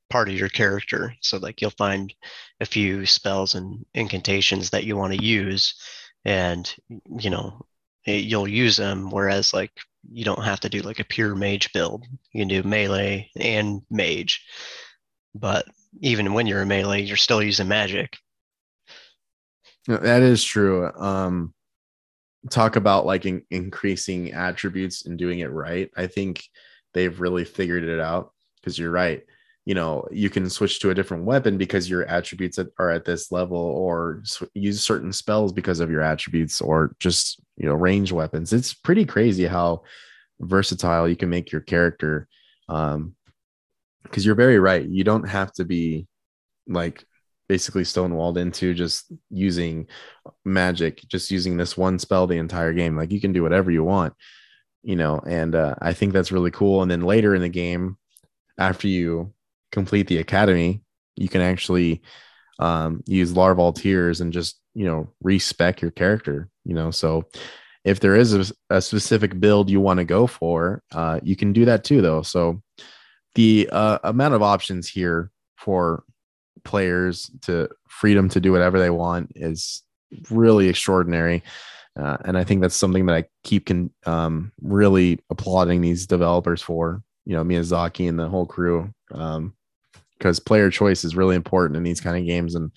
[0.10, 1.14] part of your character.
[1.22, 2.14] So like you'll find
[2.60, 5.76] a few spells and incantations that you want to use,
[6.26, 6.74] and
[7.20, 7.62] you know
[8.06, 9.10] you'll use them.
[9.10, 9.72] Whereas like
[10.12, 12.06] you don't have to do like a pure mage build.
[12.32, 14.46] You can do melee and mage.
[15.36, 15.66] But
[16.00, 18.18] even when you're a melee, you're still using magic.
[19.88, 20.92] That is true.
[20.94, 21.54] Um,
[22.50, 25.90] talk about like in- increasing attributes and doing it right.
[25.96, 26.44] I think
[26.94, 29.24] they've really figured it out because you're right
[29.66, 33.32] you know you can switch to a different weapon because your attributes are at this
[33.32, 38.54] level or use certain spells because of your attributes or just you know range weapons.
[38.54, 39.84] It's pretty crazy how
[40.40, 42.28] versatile you can make your character
[42.70, 43.16] um
[44.04, 44.88] because you're very right.
[44.88, 46.08] You don't have to be
[46.68, 47.06] like
[47.48, 49.88] basically stonewalled into just using
[50.44, 52.96] magic just using this one spell the entire game.
[52.96, 54.14] Like you can do whatever you want
[54.84, 56.82] you know and uh, i think that's really cool.
[56.82, 57.98] And then later in the game
[58.58, 59.32] after you
[59.72, 60.82] complete the academy,
[61.16, 62.02] you can actually
[62.60, 66.50] um, use larval tears and just you know respec your character.
[66.66, 67.26] You know, so
[67.84, 71.54] if there is a, a specific build you want to go for, uh, you can
[71.54, 72.22] do that too, though.
[72.22, 72.62] So
[73.36, 76.04] the uh, amount of options here for
[76.64, 79.84] players to freedom to do whatever they want is
[80.30, 81.44] really extraordinary.
[82.00, 86.62] Uh, and I think that's something that I keep can um, really applauding these developers
[86.62, 87.04] for.
[87.26, 88.94] You know, Miyazaki and the whole crew.
[89.12, 89.54] Um,
[90.22, 92.54] because player choice is really important in these kind of games.
[92.54, 92.72] And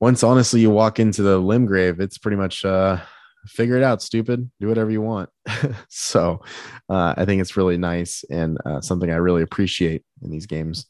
[0.00, 2.98] once honestly you walk into the Limgrave, it's pretty much uh,
[3.46, 4.50] figure it out, stupid.
[4.60, 5.30] Do whatever you want.
[5.88, 6.42] so
[6.90, 10.86] uh, I think it's really nice and uh, something I really appreciate in these games.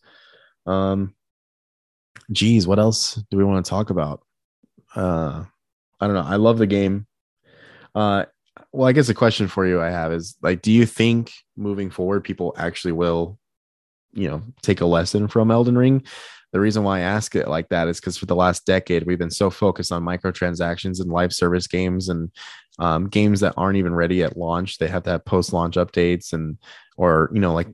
[0.67, 1.15] Um,
[2.33, 4.25] geez, what else do we want to talk about?
[4.97, 5.45] Uh,
[6.01, 6.27] I don't know.
[6.27, 7.07] I love the game.
[7.95, 8.25] Uh,
[8.73, 11.89] well, I guess the question for you I have is like, do you think moving
[11.89, 13.39] forward people actually will
[14.13, 16.05] you know take a lesson from Elden Ring.
[16.53, 19.19] The reason why I ask it like that is because for the last decade we've
[19.19, 22.31] been so focused on microtransactions and live service games and
[22.79, 24.79] um, games that aren't even ready at launch.
[24.79, 26.59] They have to have post launch updates and
[26.97, 27.69] or you know like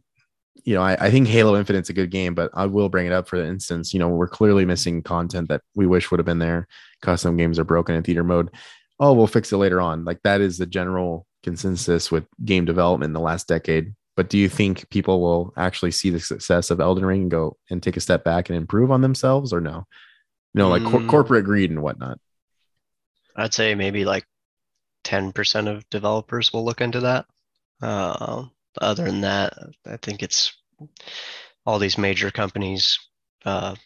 [0.64, 3.12] you know I, I think Halo Infinite's a good game, but I will bring it
[3.12, 3.92] up for the instance.
[3.92, 6.68] You know we're clearly missing content that we wish would have been there.
[7.02, 8.50] Custom games are broken in theater mode.
[9.00, 10.04] Oh, we'll fix it later on.
[10.04, 14.36] Like that is the general consensus with game development in the last decade but do
[14.36, 17.96] you think people will actually see the success of Elden Ring and go and take
[17.96, 19.86] a step back and improve on themselves, or no?
[20.54, 20.90] You know, like mm.
[20.90, 22.18] cor- corporate greed and whatnot.
[23.36, 24.24] I'd say maybe like
[25.04, 27.26] ten percent of developers will look into that.
[27.80, 28.46] Uh,
[28.80, 29.52] other than that,
[29.86, 30.52] I think it's
[31.64, 32.98] all these major companies
[33.44, 33.76] uh,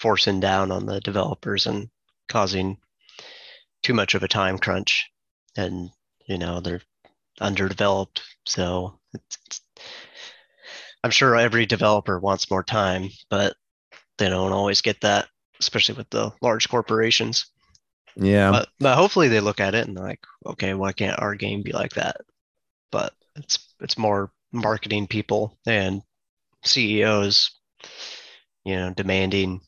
[0.00, 1.90] forcing down on the developers and
[2.28, 2.78] causing
[3.84, 5.08] too much of a time crunch,
[5.56, 5.90] and
[6.26, 6.82] you know they're
[7.40, 8.22] underdeveloped.
[8.46, 9.60] So it's, it's
[11.04, 13.54] I'm sure every developer wants more time, but
[14.18, 15.28] they don't always get that,
[15.60, 17.46] especially with the large corporations.
[18.16, 18.50] Yeah.
[18.50, 21.62] But, but hopefully they look at it and they're like, okay, why can't our game
[21.62, 22.16] be like that?
[22.90, 26.02] But it's it's more marketing people and
[26.64, 27.50] CEOs,
[28.64, 29.60] you know, demanding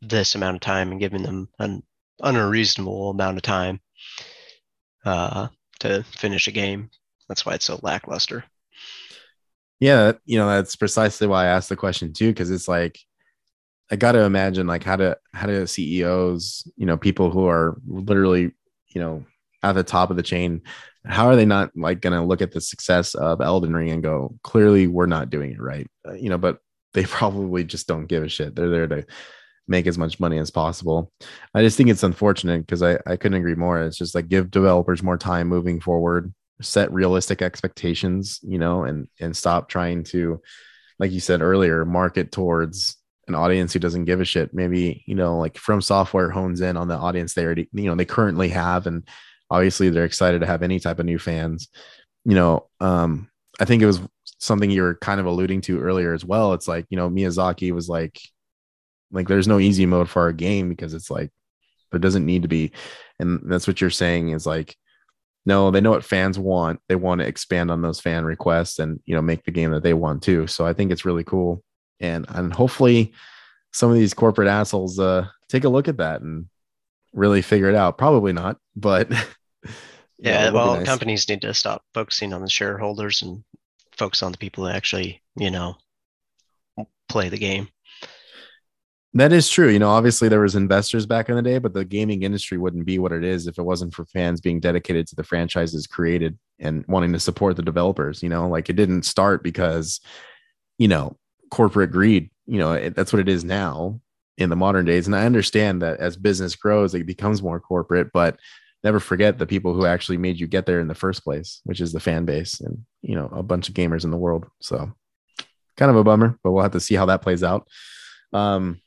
[0.00, 1.82] this amount of time and giving them an
[2.20, 3.80] unreasonable amount of time
[5.04, 5.48] uh,
[5.80, 6.90] to finish a game.
[7.28, 8.44] That's why it's so lackluster.
[9.84, 12.98] Yeah, you know that's precisely why I asked the question too, because it's like
[13.90, 17.76] I got to imagine like how to how do CEOs, you know, people who are
[17.86, 18.52] literally,
[18.88, 19.26] you know,
[19.62, 20.62] at the top of the chain,
[21.04, 24.02] how are they not like going to look at the success of Elden Ring and
[24.02, 26.38] go, clearly we're not doing it right, uh, you know?
[26.38, 26.60] But
[26.94, 28.56] they probably just don't give a shit.
[28.56, 29.06] They're there to
[29.68, 31.12] make as much money as possible.
[31.54, 33.82] I just think it's unfortunate because I, I couldn't agree more.
[33.82, 39.08] It's just like give developers more time moving forward, set realistic expectations, you know, and
[39.20, 40.40] and stop trying to,
[40.98, 42.96] like you said earlier, market towards
[43.26, 44.52] an audience who doesn't give a shit.
[44.54, 47.94] Maybe, you know, like from software hones in on the audience they already, you know,
[47.94, 48.86] they currently have.
[48.86, 49.06] And
[49.50, 51.68] obviously they're excited to have any type of new fans.
[52.24, 53.30] You know, um,
[53.60, 54.00] I think it was
[54.38, 56.52] something you were kind of alluding to earlier as well.
[56.52, 58.20] It's like, you know, Miyazaki was like,
[59.10, 61.30] like there's no easy mode for our game because it's like
[61.90, 62.72] there doesn't need to be.
[63.18, 64.76] And that's what you're saying is like,
[65.46, 66.80] no, they know what fans want.
[66.88, 69.82] They want to expand on those fan requests and you know make the game that
[69.82, 70.46] they want too.
[70.46, 71.62] So I think it's really cool.
[72.00, 73.12] And and hopefully
[73.72, 76.46] some of these corporate assholes uh take a look at that and
[77.12, 77.98] really figure it out.
[77.98, 79.10] Probably not, but
[80.18, 80.86] yeah, well, nice.
[80.86, 83.44] companies need to stop focusing on the shareholders and
[83.92, 85.76] focus on the people that actually, you know,
[87.08, 87.68] play the game.
[89.16, 89.68] That is true.
[89.68, 92.84] You know, obviously there was investors back in the day, but the gaming industry wouldn't
[92.84, 96.36] be what it is if it wasn't for fans being dedicated to the franchises created
[96.58, 98.24] and wanting to support the developers.
[98.24, 100.00] You know, like it didn't start because,
[100.78, 101.16] you know,
[101.52, 102.30] corporate greed.
[102.46, 104.00] You know, it, that's what it is now
[104.36, 105.06] in the modern days.
[105.06, 108.36] And I understand that as business grows, it becomes more corporate, but
[108.82, 111.80] never forget the people who actually made you get there in the first place, which
[111.80, 114.46] is the fan base and, you know, a bunch of gamers in the world.
[114.60, 114.92] So
[115.76, 117.68] kind of a bummer, but we'll have to see how that plays out.
[118.32, 118.80] Um,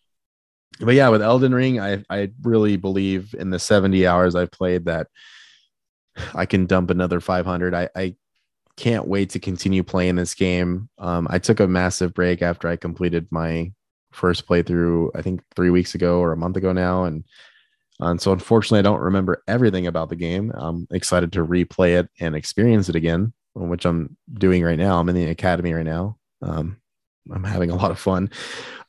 [0.80, 4.86] but yeah, with Elden Ring, I I really believe in the 70 hours I've played
[4.86, 5.08] that
[6.34, 7.74] I can dump another 500.
[7.74, 8.16] I, I
[8.76, 10.90] can't wait to continue playing this game.
[10.98, 13.72] Um, I took a massive break after I completed my
[14.12, 17.06] first playthrough, I think three weeks ago or a month ago now.
[17.06, 17.24] And,
[18.00, 20.52] and so unfortunately, I don't remember everything about the game.
[20.56, 25.00] I'm excited to replay it and experience it again, which I'm doing right now.
[25.00, 26.18] I'm in the academy right now.
[26.42, 26.78] Um,
[27.32, 28.30] I'm having a lot of fun.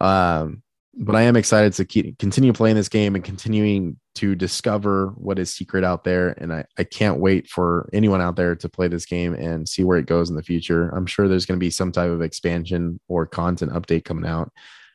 [0.00, 0.62] Um,
[1.00, 5.38] but I am excited to keep continue playing this game and continuing to discover what
[5.38, 6.30] is secret out there.
[6.38, 9.84] And I, I can't wait for anyone out there to play this game and see
[9.84, 10.88] where it goes in the future.
[10.90, 14.52] I'm sure there's going to be some type of expansion or content update coming out,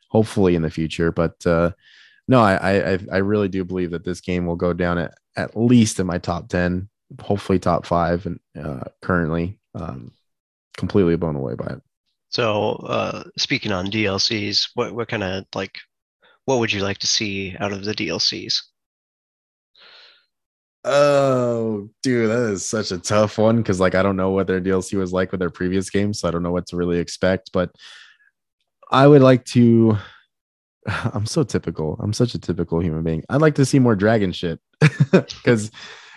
[0.09, 1.11] hopefully in the future.
[1.11, 1.71] But uh,
[2.27, 5.55] no, I, I I really do believe that this game will go down at, at
[5.55, 6.89] least in my top 10,
[7.21, 10.11] hopefully top five and uh, currently um,
[10.77, 11.81] completely blown away by it.
[12.29, 15.77] So, uh, speaking on DLCs, what what kind of like,
[16.45, 18.61] what would you like to see out of the DLCs?
[20.85, 24.59] Oh, dude, that is such a tough one because like I don't know what their
[24.59, 27.51] DLC was like with their previous games, so I don't know what to really expect.
[27.53, 27.71] But
[28.91, 29.97] I would like to.
[31.13, 31.97] I'm so typical.
[32.01, 33.23] I'm such a typical human being.
[33.29, 34.59] I'd like to see more dragon shit
[35.11, 35.71] because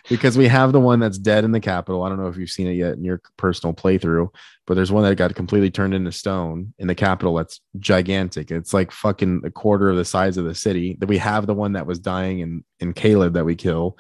[0.09, 2.03] because we have the one that's dead in the capital.
[2.03, 4.29] I don't know if you've seen it yet in your personal playthrough,
[4.67, 8.51] but there's one that got completely turned into stone in the capital that's gigantic.
[8.51, 10.97] It's like fucking a quarter of the size of the city.
[11.01, 13.99] That we have the one that was dying in in Caelid that we kill.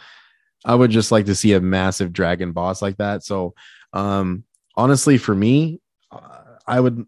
[0.64, 3.24] I would just like to see a massive dragon boss like that.
[3.24, 3.54] So,
[3.92, 4.44] um,
[4.74, 5.80] honestly, for me,
[6.10, 6.20] uh,
[6.66, 7.06] I would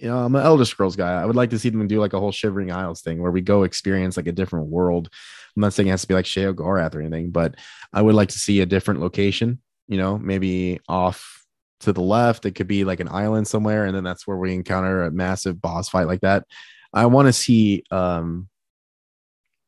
[0.00, 1.12] you know, I'm an Elder Scrolls guy.
[1.12, 3.42] I would like to see them do like a whole Shivering Isles thing where we
[3.42, 5.10] go experience like a different world.
[5.56, 7.56] I'm not saying it has to be like Sheogorath or anything, but
[7.92, 11.44] I would like to see a different location, you know, maybe off
[11.80, 12.46] to the left.
[12.46, 15.60] It could be like an island somewhere, and then that's where we encounter a massive
[15.60, 16.44] boss fight like that.
[16.92, 18.48] I want to see um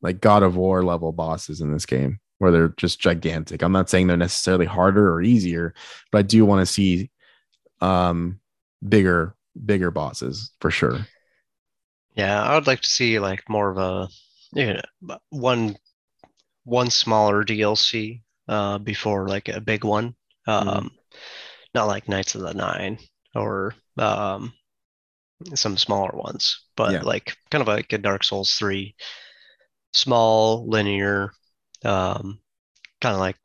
[0.01, 3.63] like God of War level bosses in this game where they're just gigantic.
[3.63, 5.75] I'm not saying they're necessarily harder or easier,
[6.11, 7.11] but I do want to see
[7.81, 8.41] um
[8.87, 11.07] bigger bigger bosses for sure.
[12.15, 14.09] Yeah, I would like to see like more of a
[14.53, 15.77] you know, one
[16.65, 20.15] one smaller DLC uh, before like a big one.
[20.49, 20.69] Mm-hmm.
[20.69, 20.91] Um, mm.
[21.75, 22.99] Not like Knights of the Nine
[23.35, 24.53] or um,
[25.55, 27.03] some smaller ones, but yeah.
[27.03, 28.95] like kind of like a Dark Souls three,
[29.95, 31.33] small linear,
[31.85, 32.41] um,
[33.01, 33.37] kind of like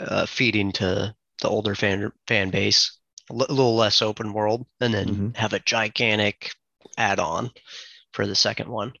[0.00, 2.98] uh, feeding to the older fan fan base
[3.30, 5.28] a little less open world, and then mm-hmm.
[5.34, 6.50] have a gigantic
[6.96, 7.50] add-on
[8.12, 8.92] for the second one.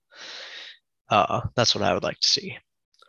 [1.08, 2.58] Uh, that's what I would like to see.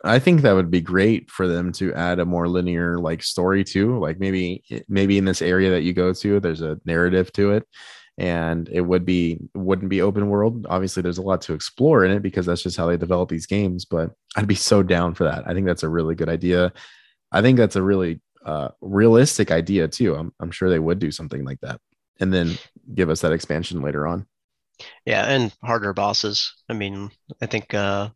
[0.02, 3.64] I think that would be great for them to add a more linear like story
[3.64, 7.52] to Like maybe maybe in this area that you go to, there's a narrative to
[7.52, 7.68] it,
[8.16, 10.66] and it would be wouldn't be open world.
[10.70, 13.46] Obviously, there's a lot to explore in it because that's just how they develop these
[13.46, 13.84] games.
[13.84, 15.46] But I'd be so down for that.
[15.46, 16.72] I think that's a really good idea.
[17.30, 20.14] I think that's a really uh, realistic idea too.
[20.16, 21.78] I'm, I'm sure they would do something like that,
[22.20, 22.56] and then
[22.94, 24.26] give us that expansion later on.
[25.04, 26.52] Yeah, and harder bosses.
[26.68, 27.10] I mean,
[27.40, 28.10] I think uh,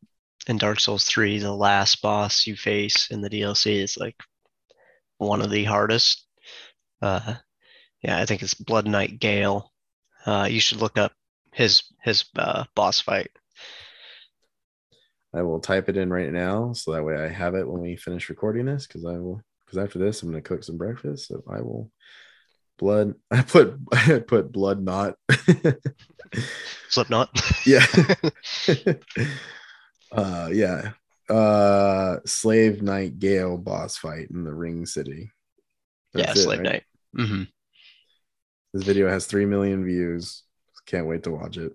[0.47, 4.17] in Dark Souls 3, the last boss you face in the DLC is like
[5.19, 6.27] one of the hardest.
[7.01, 7.35] Uh,
[8.03, 9.71] yeah, I think it's Blood Knight Gael.
[10.27, 11.13] Uh, you should look up
[11.53, 13.31] his his uh, boss fight.
[15.35, 17.97] I will type it in right now so that way I have it when we
[17.97, 21.29] finish recording this because I will because after this I'm gonna cook some breakfast.
[21.29, 21.91] So I will
[22.79, 25.17] blood I put I put blood knot.
[26.89, 27.31] Slipknot.
[27.67, 27.87] yeah.
[30.13, 30.93] uh yeah.
[31.29, 35.31] Uh slave knight Gael boss fight in the ring city.
[36.13, 36.65] That's yeah, it, slave right?
[36.65, 36.83] knight.
[37.17, 37.43] Mm-hmm.
[38.75, 40.43] This video has three million views.
[40.87, 41.73] Can't wait to watch it.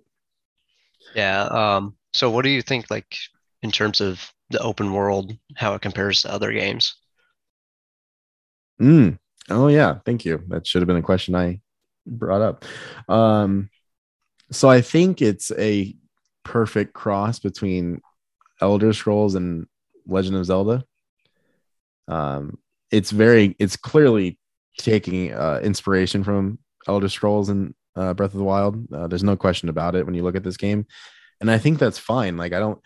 [1.16, 1.44] Yeah.
[1.44, 3.18] Um, so what do you think like
[3.64, 6.96] in terms of the open world, how it compares to other games?
[8.82, 9.18] Mm.
[9.50, 10.44] Oh yeah, thank you.
[10.48, 11.62] That should have been a question I
[12.06, 12.66] brought up.
[13.08, 13.70] Um,
[14.52, 15.96] so I think it's a
[16.44, 18.02] perfect cross between
[18.62, 19.68] Elder Scrolls and
[20.08, 20.84] Legend of Zelda.
[22.08, 22.58] Um,
[22.92, 24.40] it's very, it's clearly
[24.78, 28.92] taking uh, inspiration from Elder Scrolls and uh, Breath of the Wild.
[28.92, 30.88] Uh, there's no question about it when you look at this game,
[31.42, 32.38] and I think that's fine.
[32.38, 32.80] Like I don't,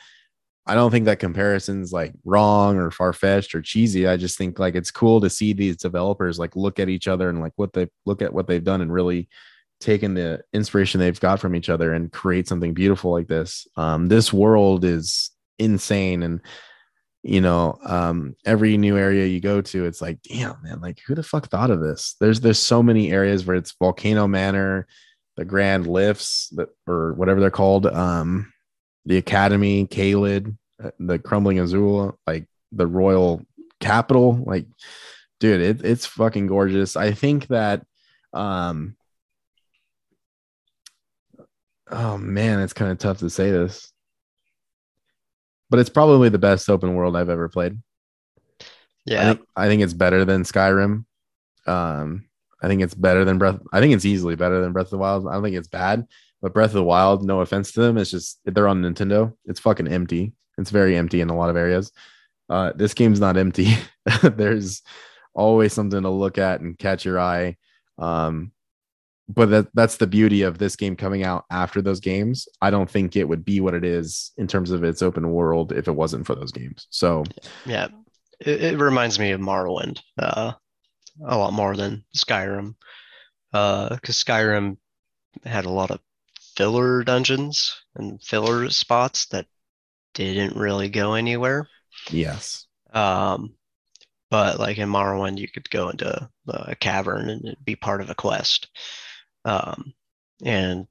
[0.66, 4.08] I don't think that comparison's like wrong or far fetched or cheesy.
[4.08, 7.30] I just think like it's cool to see these developers like look at each other
[7.30, 9.28] and like what they look at what they've done and really
[9.82, 13.68] taken the inspiration they've got from each other and create something beautiful like this.
[13.76, 16.42] Um, this world is insane and
[17.24, 21.16] you know um, every new area you go to it's like damn man like who
[21.16, 24.88] the fuck thought of this there's there's so many areas where it's volcano manor
[25.38, 28.53] the grand lifts that or whatever they're called um
[29.06, 33.46] the Academy, Caelid, uh, the Crumbling Azula, like the Royal
[33.80, 34.42] Capital.
[34.46, 34.66] Like,
[35.40, 36.96] dude, it, it's fucking gorgeous.
[36.96, 37.86] I think that,
[38.34, 38.96] um,
[41.92, 43.92] oh man, it's kind of tough to say this,
[45.70, 47.78] but it's probably the best open world I've ever played.
[49.06, 51.06] Yeah, I think, I think it's better than Skyrim.
[51.68, 52.26] Um,
[52.62, 53.60] I think it's better than Breath.
[53.74, 55.28] I think it's easily better than Breath of the Wild.
[55.28, 56.08] I don't think it's bad,
[56.44, 59.34] but Breath of the Wild, no offense to them, it's just they're on Nintendo.
[59.46, 60.34] It's fucking empty.
[60.58, 61.94] It's very empty in a lot of areas.
[62.50, 63.76] Uh, this game's not empty.
[64.22, 64.82] There's
[65.34, 67.56] always something to look at and catch your eye.
[67.98, 68.52] Um,
[69.30, 72.46] but that that's the beauty of this game coming out after those games.
[72.62, 75.72] I don't think it would be what it is in terms of its open world
[75.72, 76.88] if it wasn't for those games.
[76.90, 77.24] So
[77.66, 77.88] yeah,
[78.42, 80.52] it, it reminds me of Morrowind uh,
[81.26, 82.76] a lot more than Skyrim
[83.52, 84.76] because uh, Skyrim
[85.46, 86.02] had a lot of
[86.56, 89.46] filler dungeons and filler spots that
[90.14, 91.68] didn't really go anywhere.
[92.10, 92.68] Yes.
[92.94, 93.56] Um,
[94.30, 98.16] but like in Morrowind, you could go into a cavern and be part of a
[98.16, 98.68] quest.
[99.46, 99.94] Um,
[100.44, 100.88] and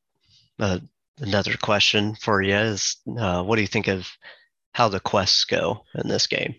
[0.59, 0.79] uh,
[1.19, 4.09] another question for you is, uh, what do you think of
[4.73, 6.55] how the quests go in this game?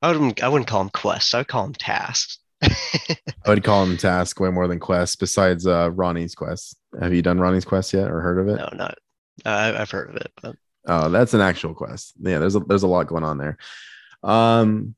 [0.00, 1.34] I wouldn't, I wouldn't call them quests.
[1.34, 2.38] I would call them tasks.
[2.62, 3.18] I
[3.48, 5.16] would call them tasks way more than quests.
[5.16, 8.56] Besides uh, Ranni's quest, have you done Ranni's quest yet or heard of it?
[8.56, 8.98] No, not.
[9.44, 12.14] Uh, I've heard of it, but oh, that's an actual quest.
[12.20, 13.56] Yeah, there's a, there's a lot going on there.
[14.22, 14.94] Um,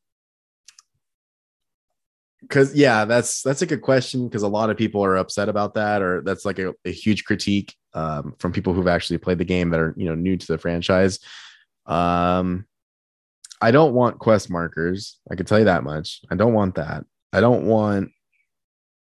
[2.40, 5.74] because yeah, that's that's a good question because a lot of people are upset about
[5.74, 9.44] that, or that's like a, a huge critique um, from people who've actually played the
[9.44, 11.20] game that are you know new to the franchise.
[11.86, 12.66] Um,
[13.60, 15.18] I don't want quest markers.
[15.30, 16.22] I can tell you that much.
[16.30, 17.04] I don't want that.
[17.32, 18.10] I don't want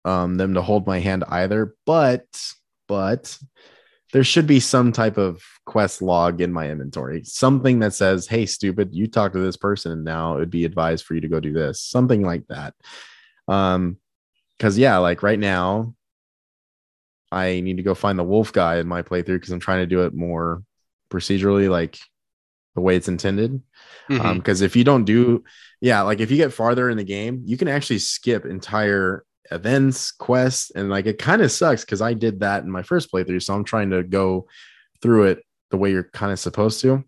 [0.06, 2.26] um, them to hold my hand either, but
[2.90, 3.38] but
[4.12, 8.46] there should be some type of quest log in my inventory, something that says, "Hey,
[8.46, 11.30] stupid, you talked to this person, and now it would be advised for you to
[11.30, 12.74] go do this," something like that.
[13.48, 13.98] Um,
[14.58, 15.96] because yeah, like right now,
[17.32, 19.88] I need to go find the wolf guy in my playthrough because I'm trying to
[19.88, 20.64] do it more
[21.12, 21.98] procedurally, like
[22.76, 23.62] the way it's intended.
[24.08, 24.50] Because mm-hmm.
[24.50, 25.44] um, if you don't do,
[25.82, 30.12] yeah, like if you get farther in the game, you can actually skip entire events,
[30.12, 33.44] quests, and like it kind of sucks because I did that in my first playthrough.
[33.44, 34.48] So I'm trying to go
[35.02, 37.04] through it the way you're kind of supposed to.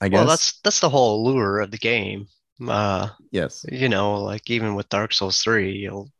[0.00, 0.18] I guess.
[0.18, 2.26] Well, that's that's the whole allure of the game.
[2.66, 3.64] Uh, yes.
[3.70, 6.10] You know, like even with Dark Souls three, you'll.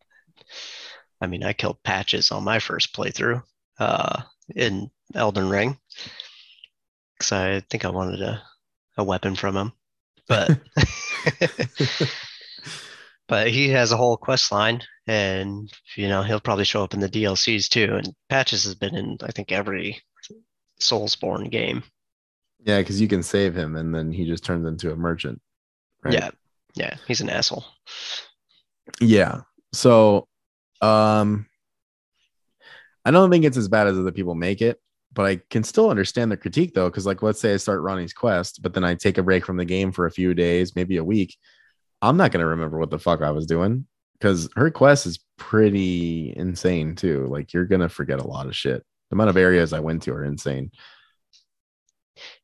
[1.20, 3.42] I mean, I killed patches on my first playthrough
[3.78, 4.22] uh,
[4.54, 5.78] in Elden Ring
[7.16, 8.42] because I think I wanted a,
[8.98, 9.72] a weapon from him.
[10.28, 10.50] But
[13.28, 17.00] but he has a whole quest line, and you know he'll probably show up in
[17.00, 17.94] the DLCs too.
[17.96, 20.00] And Patches has been in I think every
[20.80, 21.82] Soulsborne game.
[22.64, 25.40] Yeah, because you can save him, and then he just turns into a merchant.
[26.02, 26.14] right?
[26.14, 26.30] Yeah,
[26.74, 27.64] yeah, he's an asshole.
[29.00, 29.42] Yeah.
[29.72, 30.28] So,
[30.80, 31.46] um,
[33.04, 34.80] I don't think it's as bad as other people make it,
[35.12, 36.90] but I can still understand the critique though.
[36.90, 39.56] Cause like, let's say I start Ranni's quest, but then I take a break from
[39.56, 41.36] the game for a few days, maybe a week.
[42.02, 45.18] I'm not going to remember what the fuck I was doing because her quest is
[45.36, 47.26] pretty insane too.
[47.26, 48.84] Like, you're going to forget a lot of shit.
[49.10, 50.70] The amount of areas I went to are insane.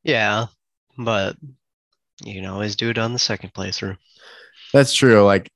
[0.03, 0.47] Yeah,
[0.97, 1.37] but
[2.23, 3.97] you can always do it on the second playthrough.
[4.73, 5.23] That's true.
[5.23, 5.49] Like,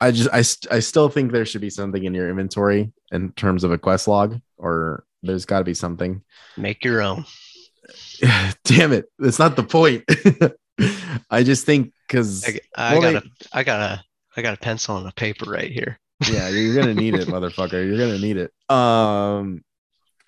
[0.00, 3.64] I just, I, I still think there should be something in your inventory in terms
[3.64, 6.22] of a quest log, or there's got to be something.
[6.56, 7.24] Make your own.
[8.64, 9.06] Damn it.
[9.18, 10.04] That's not the point.
[11.30, 14.04] I just think because, I, I Well, got a, I got a,
[14.36, 15.98] I got a pencil and a paper right here.
[16.30, 17.72] yeah, you're going to need it, motherfucker.
[17.86, 18.52] You're going to need it.
[18.74, 19.62] Um,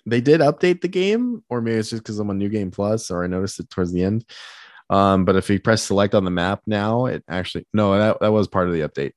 [0.05, 3.09] they did update the game, or maybe it's just because I'm on New Game Plus,
[3.09, 4.25] or I noticed it towards the end.
[4.91, 8.31] Um, but if you press select on the map now, it actually no, that, that
[8.31, 9.13] was part of the update.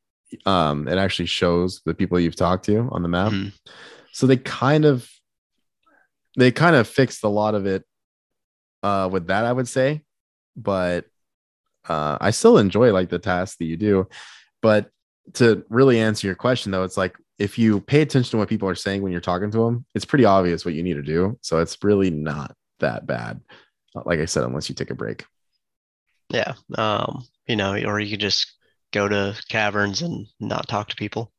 [0.47, 3.33] Um, it actually shows the people you've talked to on the map.
[3.33, 3.53] Mhm.
[4.13, 5.07] So they kind of
[6.39, 7.85] they kind of fixed a lot of it
[8.83, 10.03] uh with that, I would say.
[10.57, 11.05] But
[11.89, 14.09] uh I still enjoy like the tasks that you do.
[14.63, 14.91] But
[15.35, 18.69] to really answer your question though, it's like if you pay attention to what people
[18.69, 21.39] are saying when you're talking to them, it's pretty obvious what you need to do.
[21.41, 23.41] So it's really not that bad.
[23.95, 25.25] Like I said, unless you take a break.
[26.31, 26.55] Yeah.
[26.77, 28.53] Um, you know, or you could just
[28.93, 31.33] go to caverns and not talk to people.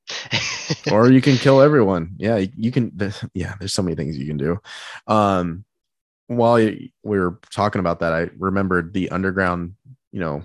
[0.92, 2.16] or you can kill everyone.
[2.18, 2.92] Yeah, you can.
[3.34, 4.60] Yeah, there's so many things you can do.
[5.08, 5.66] Um,
[6.28, 9.76] while we were talking about that, I remembered the underground,
[10.12, 10.44] you know,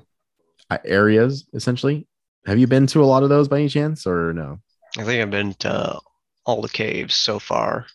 [0.84, 2.06] areas essentially.
[2.46, 4.58] Have you been to a lot of those by any chance, or no?
[4.98, 5.98] I think I've been to
[6.46, 7.86] all the caves so far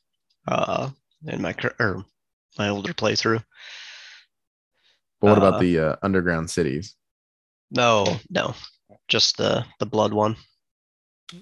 [0.47, 0.89] uh,
[1.25, 2.03] in my or
[2.57, 3.43] my older playthrough.
[5.21, 6.95] But what Uh, about the uh, underground cities?
[7.71, 8.53] No, no,
[9.07, 10.35] just the the blood one.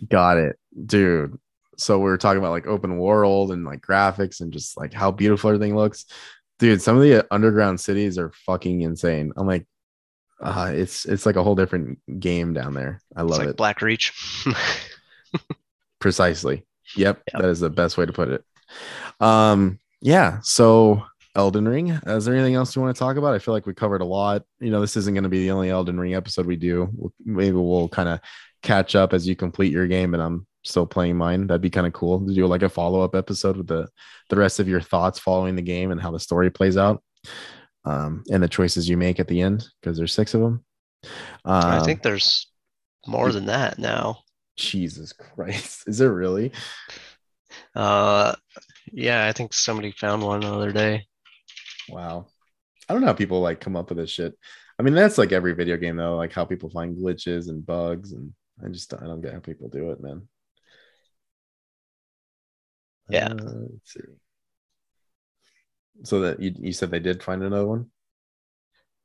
[0.10, 1.38] Got it, dude.
[1.78, 5.12] So we were talking about like open world and like graphics and just like how
[5.12, 6.06] beautiful everything looks,
[6.60, 6.82] dude.
[6.82, 9.32] Some of the underground cities are fucking insane.
[9.38, 9.66] I'm like,
[10.42, 13.02] uh, it's it's like a whole different game down there.
[13.16, 13.58] I It's love like it.
[13.58, 14.12] Blackreach.
[16.00, 16.66] Precisely.
[16.96, 17.42] Yep, Yep.
[17.42, 18.44] that is the best way to put it.
[19.20, 20.40] Um, yeah.
[20.42, 21.04] So
[21.36, 21.90] Elden Ring.
[21.90, 23.34] Is there anything else you want to talk about?
[23.34, 24.44] I feel like we covered a lot.
[24.60, 26.90] You know, this isn't going to be the only Elden Ring episode we do.
[26.94, 28.20] We'll- Maybe we'll kind of
[28.64, 31.48] catch up as you complete your game, and I'm still playing mine.
[31.48, 33.88] That'd be kind of cool to do like a follow up episode with the
[34.30, 37.04] the rest of your thoughts following the game and how the story plays out,
[37.88, 40.64] um, and the choices you make at the end because there's six of them.
[41.46, 42.48] I Um, think there's
[43.06, 44.24] more than that now.
[44.58, 46.52] Jesus Christ, is there really?
[47.76, 48.36] Uh,
[48.92, 51.08] yeah, I think somebody found one the other day.
[51.90, 52.28] Wow.
[52.90, 54.38] I don't know how people like come up with this shit.
[54.80, 58.12] I mean, that's like every video game though, like how people find glitches and bugs,
[58.14, 58.34] and
[58.64, 60.28] I just I don't get how people do it, man.
[63.10, 63.30] Yeah.
[63.32, 64.02] Uh, let's see.
[66.04, 67.90] So that you you said they did find another one?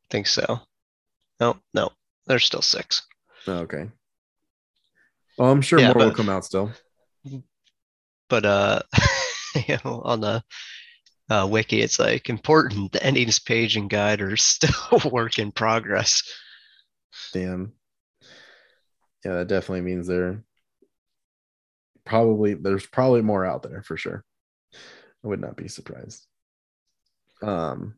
[0.05, 0.61] I think so.
[1.41, 1.91] No, no,
[2.27, 3.03] there's still six.
[3.47, 3.89] Oh, okay.
[5.39, 6.71] Well, I'm sure Yeah, more will come out still.
[8.29, 8.83] But uh,
[9.69, 10.45] you know, on the
[11.29, 12.93] uh, wiki, it's like important.
[12.93, 16.23] The endings page and guide are still work in progress.
[17.33, 17.73] Damn.
[19.25, 20.43] Yeah, that definitely means there
[22.05, 24.25] probably there's probably more out there for sure.
[25.25, 26.27] I would not be surprised.
[27.43, 27.95] Um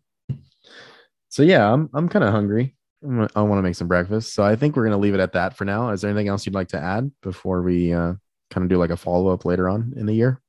[1.29, 2.75] so yeah, I'm I'm kind of hungry.
[3.03, 4.35] Gonna- I want to make some breakfast.
[4.35, 5.91] So I think we're gonna leave it at that for now.
[5.91, 8.15] Is there anything else you'd like to add before we uh
[8.51, 10.41] kind of do like a follow-up later on in the year?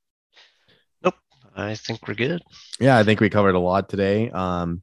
[1.02, 1.14] Nope,
[1.56, 2.42] I think we're good.
[2.80, 4.82] yeah i think we covered a lot today um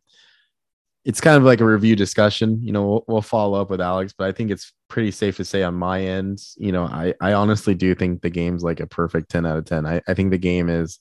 [1.05, 4.14] it's kind of like a review discussion you know we'll, we'll follow up with alex
[4.18, 7.34] but i think it's pretty safe to say on my end you know i i
[7.34, 10.32] honestly do think the game's like a perfect 10 out of 10 i, I think
[10.32, 10.99] the game is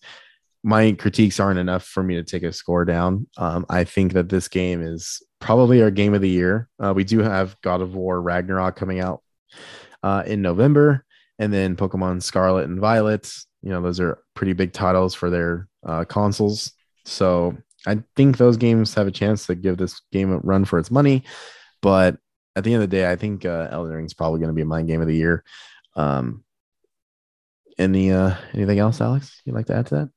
[0.62, 3.26] my critiques aren't enough for me to take a score down.
[3.36, 6.68] Um i think that this game is probably our game of the year.
[6.78, 9.22] Uh, we do have god of war ragnarok coming out
[10.02, 11.04] uh in november
[11.38, 13.32] and then pokemon scarlet and violet.
[13.62, 16.72] You know those are pretty big titles for their uh, consoles.
[17.04, 17.56] So
[17.86, 20.90] i think those games have a chance to give this game a run for its
[20.90, 21.24] money.
[21.80, 22.18] But
[22.54, 24.64] at the end of the day i think uh, elden ring's probably going to be
[24.64, 25.42] my game of the year.
[25.96, 26.44] Um
[27.78, 30.08] any uh anything else alex you'd like to add to that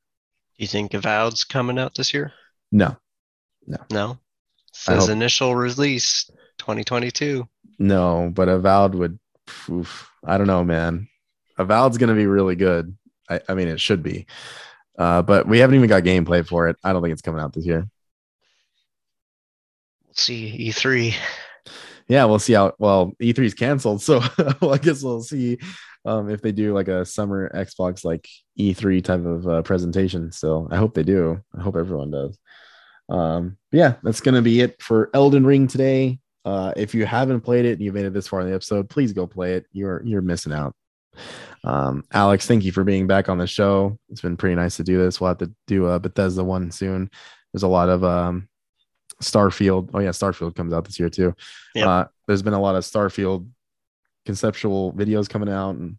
[0.58, 2.32] Do you think Avowed's coming out this year?
[2.72, 2.96] no
[3.68, 4.18] No.
[4.88, 7.48] I Says initial release 2022.
[7.80, 9.20] no but Avowed would
[9.70, 11.08] oof, I don't know, man.
[11.58, 12.96] Avowed's gonna be really good.
[13.30, 14.28] I, I mean, it should be.
[14.98, 16.78] Uh, but we haven't even got gameplay for it.
[16.84, 17.88] I don't think it's coming out this year.
[20.06, 21.16] We'll see E3.
[22.08, 22.74] Yeah, we'll see how.
[22.78, 24.22] Well, E3 is canceled, so
[24.62, 25.58] well, I guess we'll see
[26.06, 28.28] um, if they do like a summer Xbox like
[28.60, 30.32] E3 type of uh, presentation.
[30.32, 31.42] So I hope they do.
[31.58, 32.38] I hope everyone does.
[33.10, 36.20] Um, yeah, that's gonna be it for Elden Ring today.
[36.44, 38.90] Uh, if you haven't played it and you've made it this far in the episode,
[38.90, 39.66] please go play it.
[39.72, 40.76] You're you're missing out.
[41.64, 43.98] Um, Alex, thank you for being back on the show.
[44.10, 45.20] It's been pretty nice to do this.
[45.20, 47.10] We'll have to do a Bethesda one soon.
[47.52, 48.48] There's a lot of um,
[49.22, 49.90] Starfield.
[49.94, 51.36] Oh yeah, Starfield comes out this year too.
[51.74, 51.88] Yep.
[51.88, 53.48] Uh, there's been a lot of Starfield
[54.26, 55.98] conceptual videos coming out, and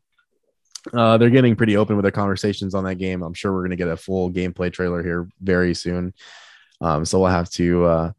[0.92, 3.22] uh, they're getting pretty open with their conversations on that game.
[3.22, 6.14] I'm sure we're gonna get a full gameplay trailer here very soon.
[6.80, 8.12] Um, so we'll have to uh,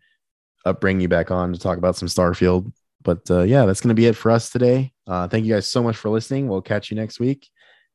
[0.80, 2.72] bring you back on to talk about some Starfield.
[3.04, 4.94] But uh, yeah, that's gonna be it for us today.
[5.06, 6.48] Uh, thank you guys so much for listening.
[6.48, 7.48] We'll catch you next week,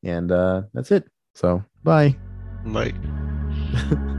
[0.02, 1.04] and uh, that's it.
[1.34, 2.16] So bye.
[2.64, 2.92] Bye.